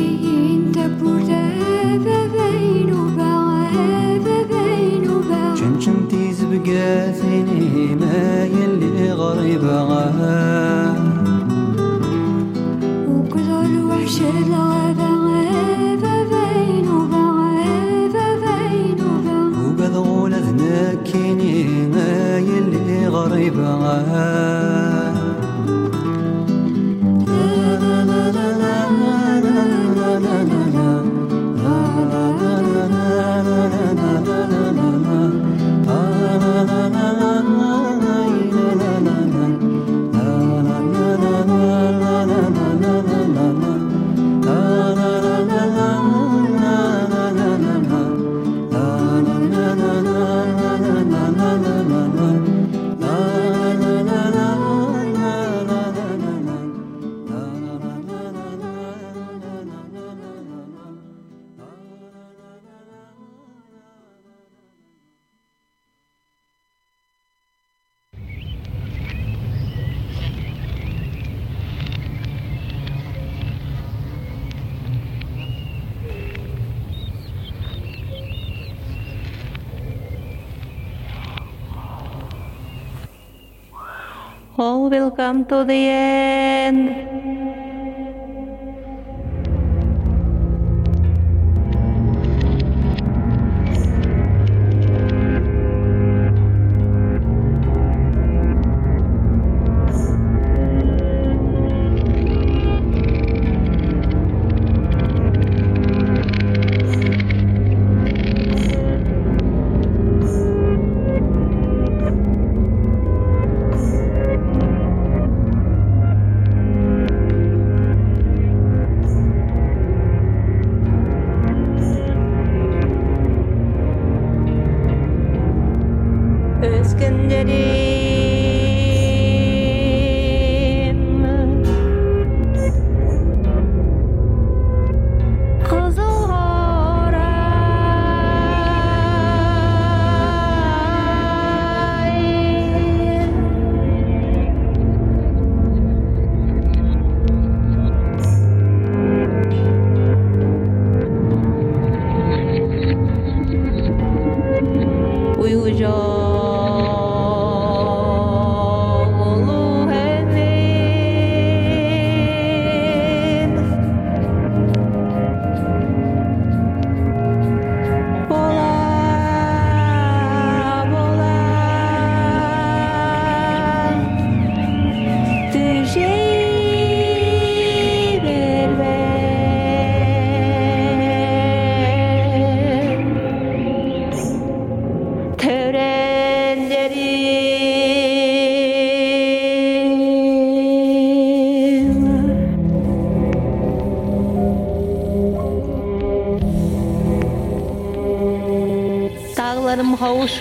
[85.43, 85.89] தோதய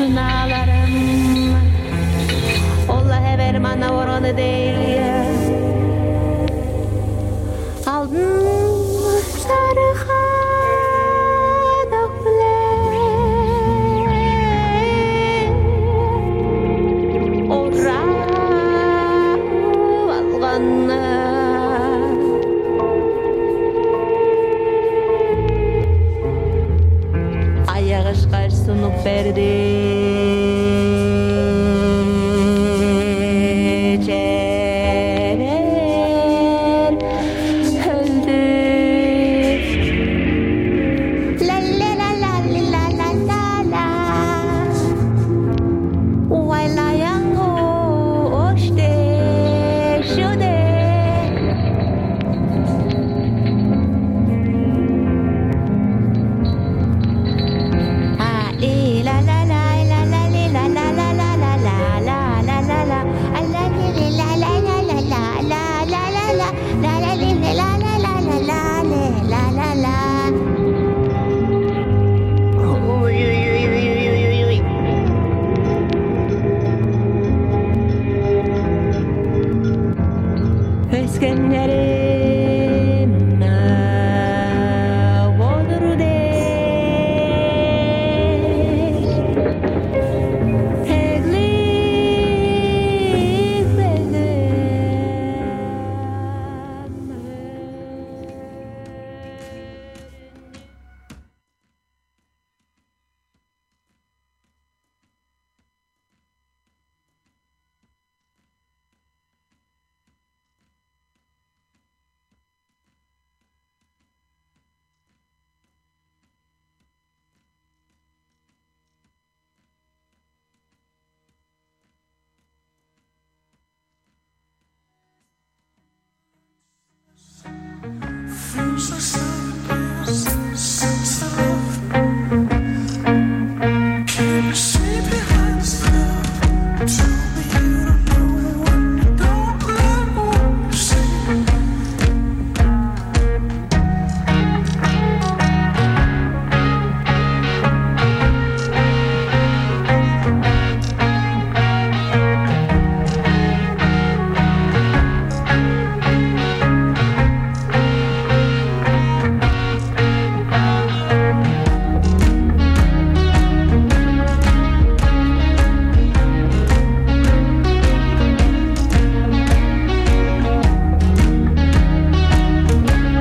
[0.02, 0.31] Dağlarım